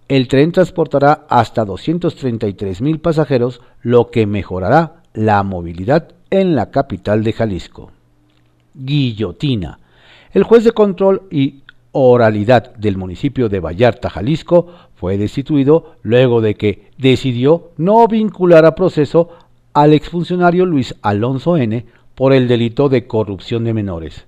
El 0.08 0.28
tren 0.28 0.52
transportará 0.52 1.24
hasta 1.30 1.64
233 1.64 2.82
mil 2.82 3.00
pasajeros, 3.00 3.62
lo 3.80 4.10
que 4.10 4.26
mejorará 4.26 5.02
la 5.14 5.42
movilidad 5.42 6.10
en 6.28 6.54
la 6.54 6.70
capital 6.70 7.24
de 7.24 7.32
Jalisco. 7.32 7.90
Guillotina. 8.74 9.78
El 10.34 10.42
juez 10.42 10.64
de 10.64 10.72
control 10.72 11.22
y 11.30 11.62
oralidad 11.92 12.74
del 12.74 12.98
municipio 12.98 13.48
de 13.48 13.60
Vallarta, 13.60 14.10
Jalisco, 14.10 14.66
fue 14.94 15.16
destituido 15.16 15.94
luego 16.02 16.42
de 16.42 16.56
que 16.56 16.90
decidió 16.98 17.70
no 17.78 18.06
vincular 18.06 18.66
a 18.66 18.74
proceso 18.74 19.30
al 19.72 19.94
exfuncionario 19.94 20.66
Luis 20.66 20.94
Alonso 21.00 21.56
N 21.56 21.86
por 22.14 22.34
el 22.34 22.48
delito 22.48 22.90
de 22.90 23.06
corrupción 23.06 23.64
de 23.64 23.72
menores. 23.72 24.26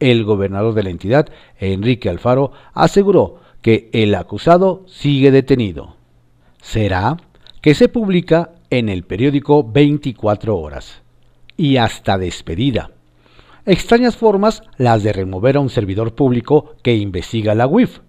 El 0.00 0.24
gobernador 0.24 0.74
de 0.74 0.82
la 0.82 0.90
entidad, 0.90 1.28
Enrique 1.58 2.08
Alfaro, 2.08 2.52
aseguró 2.74 3.40
que 3.62 3.88
el 3.92 4.14
acusado 4.14 4.84
sigue 4.86 5.30
detenido. 5.30 5.96
Será 6.60 7.16
que 7.62 7.74
se 7.74 7.88
publica 7.88 8.52
en 8.70 8.88
el 8.88 9.04
periódico 9.04 9.64
24 9.64 10.56
horas. 10.56 11.02
Y 11.56 11.78
hasta 11.78 12.18
despedida. 12.18 12.90
Extrañas 13.64 14.16
formas 14.16 14.62
las 14.76 15.02
de 15.02 15.12
remover 15.12 15.56
a 15.56 15.60
un 15.60 15.70
servidor 15.70 16.14
público 16.14 16.74
que 16.82 16.94
investiga 16.94 17.54
la 17.54 17.66
UIF. 17.66 18.00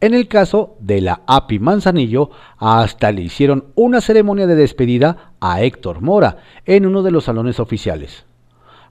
En 0.00 0.14
el 0.14 0.28
caso 0.28 0.76
de 0.80 1.00
la 1.00 1.22
API 1.26 1.58
Manzanillo, 1.58 2.30
hasta 2.58 3.10
le 3.10 3.22
hicieron 3.22 3.72
una 3.74 4.00
ceremonia 4.00 4.46
de 4.46 4.54
despedida 4.54 5.32
a 5.40 5.62
Héctor 5.62 6.02
Mora 6.02 6.38
en 6.66 6.86
uno 6.86 7.02
de 7.02 7.10
los 7.10 7.24
salones 7.24 7.58
oficiales. 7.58 8.27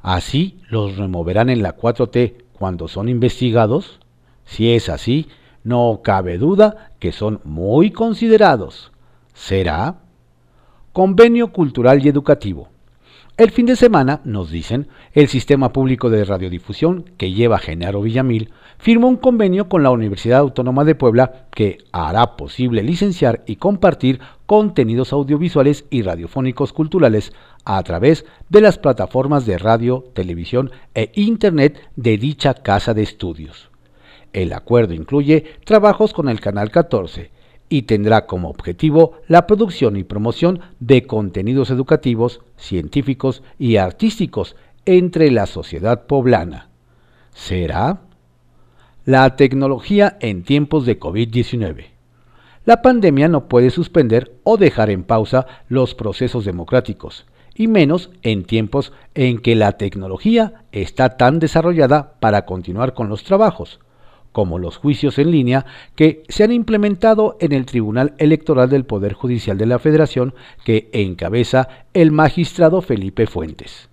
¿Así 0.02 0.60
los 0.70 0.98
removerán 0.98 1.50
en 1.50 1.64
la 1.64 1.76
4T 1.76 2.44
cuando 2.54 2.88
son 2.88 3.10
investigados? 3.10 4.00
Si 4.46 4.72
es 4.72 4.90
así, 4.90 5.28
no 5.64 6.02
cabe 6.04 6.38
duda 6.38 6.92
que 7.00 7.12
son 7.12 7.42
muy 7.44 7.92
considerados. 7.92 8.92
¿Será? 9.34 9.98
Convenio 10.94 11.52
Cultural 11.52 12.04
y 12.04 12.10
Educativo. 12.10 12.70
El 13.38 13.52
fin 13.52 13.68
de 13.68 13.76
semana, 13.76 14.20
nos 14.24 14.50
dicen, 14.50 14.88
el 15.14 15.28
Sistema 15.28 15.72
Público 15.72 16.10
de 16.10 16.26
Radiodifusión 16.26 17.06
que 17.18 17.34
lleva 17.34 17.60
Genaro 17.60 18.02
Villamil 18.02 18.50
firmó 18.80 19.08
un 19.08 19.18
convenio 19.18 19.70
con 19.70 19.84
la 19.84 19.92
Universidad 19.92 20.40
Autónoma 20.40 20.84
de 20.86 20.96
Puebla 20.96 21.46
que 21.52 21.78
hará 21.92 22.36
posible 22.36 22.82
licenciar 22.82 23.44
y 23.46 23.58
compartir 23.58 24.22
contenidos 24.48 25.14
audiovisuales 25.14 25.86
y 25.92 26.02
radiofónicos 26.02 26.74
culturales 26.74 27.32
a 27.64 27.84
través 27.84 28.26
de 28.50 28.62
las 28.62 28.80
plataformas 28.80 29.46
de 29.46 29.60
radio, 29.60 30.06
televisión 30.16 30.72
e 30.96 31.12
Internet 31.14 31.80
de 31.96 32.18
dicha 32.18 32.56
casa 32.56 32.96
de 32.96 33.04
estudios. 33.04 33.70
El 34.34 34.52
acuerdo 34.52 34.96
incluye 34.96 35.46
trabajos 35.64 36.12
con 36.12 36.28
el 36.28 36.40
Canal 36.40 36.72
14, 36.72 37.30
y 37.70 37.84
tendrá 37.84 38.26
como 38.26 38.50
objetivo 38.50 39.20
la 39.28 39.48
producción 39.48 39.98
y 39.98 40.04
promoción 40.04 40.62
de 40.80 41.06
contenidos 41.06 41.70
educativos, 41.70 42.42
científicos 42.56 43.44
y 43.60 43.78
artísticos 43.78 44.56
entre 44.86 45.32
la 45.32 45.46
sociedad 45.46 46.08
poblana. 46.08 46.70
¿Será? 47.34 48.02
La 49.06 49.36
tecnología 49.36 50.18
en 50.22 50.44
tiempos 50.44 50.86
de 50.86 51.00
COVID-19. 51.00 51.86
La 52.66 52.82
pandemia 52.82 53.30
no 53.30 53.48
puede 53.48 53.70
suspender 53.70 54.38
o 54.44 54.58
dejar 54.58 54.90
en 54.90 55.04
pausa 55.04 55.48
los 55.70 55.96
procesos 55.96 56.44
democráticos, 56.44 57.26
y 57.56 57.68
menos 57.68 58.12
en 58.22 58.44
tiempos 58.44 58.92
en 59.16 59.40
que 59.40 59.56
la 59.56 59.74
tecnología 59.74 60.66
está 60.72 61.18
tan 61.18 61.40
desarrollada 61.40 62.16
para 62.20 62.46
continuar 62.46 62.94
con 62.94 63.10
los 63.10 63.24
trabajos, 63.24 63.80
como 64.38 64.60
los 64.60 64.78
juicios 64.78 65.18
en 65.18 65.32
línea 65.32 65.66
que 65.96 66.22
se 66.30 66.44
han 66.44 66.52
implementado 66.52 67.38
en 67.40 67.54
el 67.54 67.66
Tribunal 67.66 68.14
Electoral 68.20 68.70
del 68.70 68.86
Poder 68.86 69.14
Judicial 69.14 69.58
de 69.58 69.66
la 69.66 69.80
Federación 69.80 70.36
que 70.64 70.92
encabeza 70.94 71.70
el 71.96 72.12
magistrado 72.12 72.84
Felipe 72.84 73.26
Fuentes. 73.26 73.90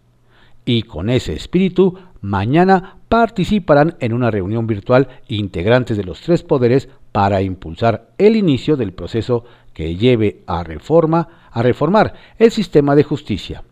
Y 0.66 0.82
con 0.82 1.08
ese 1.08 1.32
espíritu, 1.32 1.98
mañana 2.20 2.98
participarán 3.08 3.96
en 4.00 4.12
una 4.12 4.30
reunión 4.30 4.66
virtual 4.66 5.08
integrantes 5.28 5.96
de 5.96 6.04
los 6.04 6.20
tres 6.20 6.42
poderes 6.42 6.90
para 7.10 7.40
impulsar 7.40 8.10
el 8.18 8.36
inicio 8.36 8.76
del 8.76 8.92
proceso 8.92 9.46
que 9.72 9.96
lleve 9.96 10.42
a 10.46 10.62
reforma 10.62 11.48
a 11.52 11.62
reformar 11.62 12.12
el 12.38 12.50
sistema 12.50 12.94
de 12.94 13.04
justicia. 13.04 13.64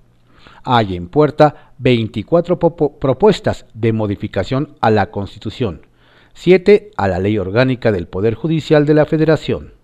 Hay 0.64 0.96
en 0.96 1.08
puerta 1.08 1.74
24 1.76 2.58
propuestas 2.58 3.66
de 3.74 3.92
modificación 3.92 4.74
a 4.80 4.88
la 4.88 5.11
Constitución 5.11 5.91
7. 6.35 6.90
A 6.97 7.09
la 7.09 7.18
Ley 7.18 7.38
Orgánica 7.38 7.92
del 7.92 8.09
Poder 8.09 8.35
Judicial 8.35 8.87
de 8.87 8.95
la 8.95 9.07
Federación. 9.07 9.75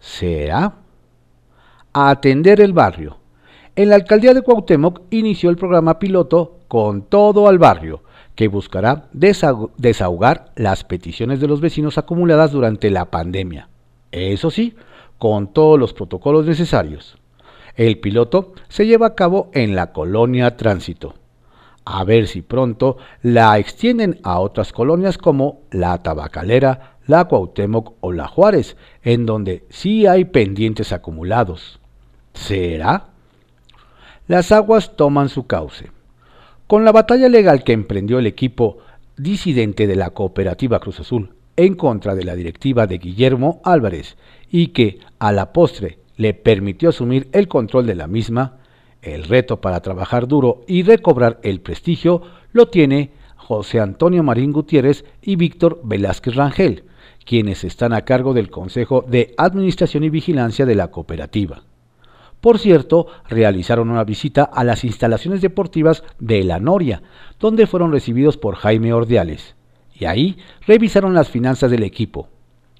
¿Será? 0.00 0.74
A 1.92 2.10
atender 2.10 2.60
el 2.60 2.72
barrio. 2.72 3.18
En 3.74 3.88
la 3.88 3.94
alcaldía 3.96 4.34
de 4.34 4.42
Cuauhtémoc 4.42 5.02
inició 5.10 5.50
el 5.50 5.56
programa 5.56 5.98
piloto 5.98 6.58
Con 6.68 7.02
todo 7.02 7.48
al 7.48 7.58
barrio, 7.58 8.02
que 8.34 8.48
buscará 8.48 9.08
desahogar 9.12 10.52
las 10.54 10.84
peticiones 10.84 11.40
de 11.40 11.48
los 11.48 11.60
vecinos 11.60 11.96
acumuladas 11.96 12.52
durante 12.52 12.90
la 12.90 13.06
pandemia. 13.06 13.68
Eso 14.12 14.50
sí, 14.50 14.76
con 15.16 15.52
todos 15.52 15.78
los 15.78 15.94
protocolos 15.94 16.46
necesarios. 16.46 17.18
El 17.74 17.98
piloto 17.98 18.52
se 18.68 18.86
lleva 18.86 19.06
a 19.06 19.14
cabo 19.14 19.50
en 19.54 19.74
la 19.74 19.92
colonia 19.92 20.56
Tránsito 20.56 21.14
a 21.90 22.04
ver 22.04 22.26
si 22.26 22.42
pronto 22.42 22.98
la 23.22 23.58
extienden 23.58 24.20
a 24.22 24.40
otras 24.40 24.74
colonias 24.74 25.16
como 25.16 25.62
la 25.70 25.96
Tabacalera, 26.02 26.98
la 27.06 27.24
Cuauhtémoc 27.24 27.94
o 28.00 28.12
la 28.12 28.28
Juárez, 28.28 28.76
en 29.02 29.24
donde 29.24 29.64
sí 29.70 30.06
hay 30.06 30.26
pendientes 30.26 30.92
acumulados. 30.92 31.80
¿Será? 32.34 33.06
Las 34.26 34.52
aguas 34.52 34.96
toman 34.96 35.30
su 35.30 35.46
cauce. 35.46 35.90
Con 36.66 36.84
la 36.84 36.92
batalla 36.92 37.30
legal 37.30 37.64
que 37.64 37.72
emprendió 37.72 38.18
el 38.18 38.26
equipo 38.26 38.78
disidente 39.16 39.86
de 39.86 39.96
la 39.96 40.10
cooperativa 40.10 40.80
Cruz 40.80 41.00
Azul 41.00 41.32
en 41.56 41.74
contra 41.74 42.14
de 42.14 42.24
la 42.24 42.36
directiva 42.36 42.86
de 42.86 42.98
Guillermo 42.98 43.62
Álvarez 43.64 44.18
y 44.50 44.68
que 44.68 44.98
a 45.18 45.32
la 45.32 45.54
postre 45.54 46.00
le 46.16 46.34
permitió 46.34 46.90
asumir 46.90 47.30
el 47.32 47.48
control 47.48 47.86
de 47.86 47.94
la 47.94 48.06
misma, 48.06 48.58
el 49.02 49.24
reto 49.24 49.60
para 49.60 49.80
trabajar 49.80 50.26
duro 50.26 50.62
y 50.66 50.82
recobrar 50.82 51.38
el 51.42 51.60
prestigio 51.60 52.22
lo 52.52 52.68
tiene 52.68 53.12
José 53.36 53.80
Antonio 53.80 54.22
Marín 54.22 54.52
Gutiérrez 54.52 55.04
y 55.22 55.36
Víctor 55.36 55.80
Velázquez 55.84 56.34
Rangel, 56.34 56.84
quienes 57.24 57.64
están 57.64 57.92
a 57.92 58.04
cargo 58.04 58.34
del 58.34 58.50
Consejo 58.50 59.04
de 59.06 59.34
Administración 59.36 60.04
y 60.04 60.10
Vigilancia 60.10 60.66
de 60.66 60.74
la 60.74 60.88
cooperativa. 60.88 61.62
Por 62.40 62.58
cierto, 62.58 63.06
realizaron 63.28 63.90
una 63.90 64.04
visita 64.04 64.44
a 64.44 64.64
las 64.64 64.84
instalaciones 64.84 65.40
deportivas 65.42 66.04
de 66.18 66.44
La 66.44 66.60
Noria, 66.60 67.02
donde 67.40 67.66
fueron 67.66 67.90
recibidos 67.90 68.36
por 68.36 68.54
Jaime 68.54 68.92
Ordiales, 68.92 69.56
y 69.92 70.04
ahí 70.04 70.38
revisaron 70.66 71.14
las 71.14 71.28
finanzas 71.28 71.70
del 71.70 71.82
equipo, 71.82 72.28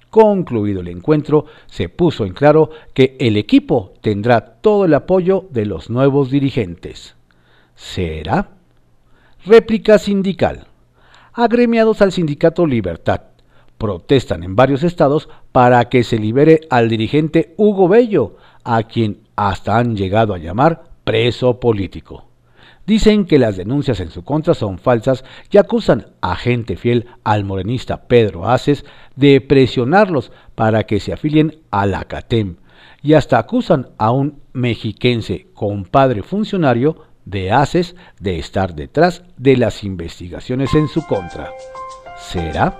Concluido 0.09 0.81
el 0.81 0.87
encuentro, 0.87 1.45
se 1.67 1.89
puso 1.89 2.25
en 2.25 2.33
claro 2.33 2.71
que 2.93 3.15
el 3.19 3.37
equipo 3.37 3.93
tendrá 4.01 4.41
todo 4.41 4.85
el 4.85 4.93
apoyo 4.93 5.45
de 5.51 5.65
los 5.65 5.89
nuevos 5.89 6.31
dirigentes. 6.31 7.15
¿Será? 7.75 8.49
Réplica 9.45 9.99
sindical. 9.99 10.67
Agremiados 11.33 12.01
al 12.01 12.11
sindicato 12.11 12.65
Libertad 12.65 13.21
protestan 13.79 14.43
en 14.43 14.55
varios 14.55 14.83
estados 14.83 15.29
para 15.51 15.89
que 15.89 16.03
se 16.03 16.19
libere 16.19 16.61
al 16.69 16.89
dirigente 16.89 17.55
Hugo 17.57 17.87
Bello, 17.87 18.35
a 18.63 18.83
quien 18.83 19.21
hasta 19.35 19.77
han 19.77 19.95
llegado 19.95 20.33
a 20.33 20.37
llamar 20.37 20.83
preso 21.05 21.59
político. 21.59 22.28
Dicen 22.89 23.25
que 23.25 23.37
las 23.37 23.55
denuncias 23.55 23.99
en 23.99 24.09
su 24.09 24.23
contra 24.23 24.55
son 24.55 24.79
falsas 24.79 25.23
y 25.51 25.59
acusan 25.59 26.07
a 26.21 26.35
gente 26.35 26.75
fiel 26.75 27.05
al 27.23 27.43
morenista 27.43 28.07
Pedro 28.07 28.49
Aces 28.49 28.83
de 29.15 29.41
presionarlos 29.41 30.31
para 30.55 30.87
que 30.87 30.99
se 30.99 31.13
afilien 31.13 31.59
a 31.69 31.85
la 31.85 32.07
y 33.03 33.13
hasta 33.13 33.37
acusan 33.37 33.89
a 33.99 34.09
un 34.09 34.41
mexiquense 34.53 35.45
compadre 35.53 36.23
funcionario 36.23 37.03
de 37.25 37.51
Aces 37.51 37.95
de 38.19 38.39
estar 38.39 38.73
detrás 38.73 39.21
de 39.37 39.55
las 39.55 39.83
investigaciones 39.83 40.73
en 40.73 40.87
su 40.87 41.05
contra. 41.05 41.51
¿Será? 42.17 42.79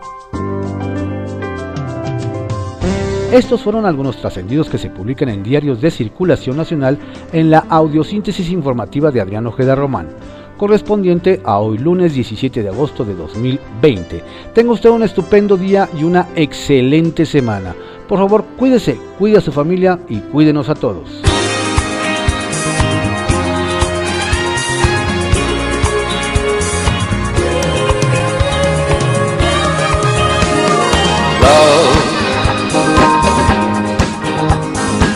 Estos 3.31 3.61
fueron 3.61 3.85
algunos 3.85 4.17
trascendidos 4.17 4.69
que 4.69 4.79
se 4.79 4.89
publican 4.89 5.29
en 5.29 5.43
diarios 5.43 5.79
de 5.81 5.91
circulación 5.91 6.57
nacional 6.57 6.97
en 7.31 7.51
la 7.51 7.59
audiosíntesis 7.69 8.49
informativa 8.49 9.11
de 9.11 9.21
Adrián 9.21 9.45
Ojeda 9.45 9.75
Román, 9.75 10.09
correspondiente 10.57 11.39
a 11.43 11.59
hoy 11.59 11.77
lunes 11.77 12.15
17 12.15 12.63
de 12.63 12.69
agosto 12.69 13.05
de 13.05 13.13
2020. 13.13 14.23
Tenga 14.55 14.71
usted 14.71 14.89
un 14.89 15.03
estupendo 15.03 15.57
día 15.57 15.87
y 15.95 16.05
una 16.05 16.29
excelente 16.35 17.23
semana. 17.27 17.75
Por 18.07 18.17
favor, 18.17 18.45
cuídese, 18.57 18.97
cuide 19.19 19.37
a 19.37 19.41
su 19.41 19.51
familia 19.51 19.99
y 20.09 20.17
cuídenos 20.21 20.67
a 20.67 20.73
todos. 20.73 21.28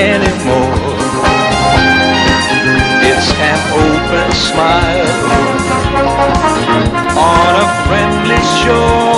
anymore. 0.00 0.96
It's 3.10 3.30
an 3.48 3.58
open 3.84 4.32
smile 4.32 5.12
on 7.18 7.52
a 7.56 7.68
friendly 7.86 8.42
shore. 8.62 9.09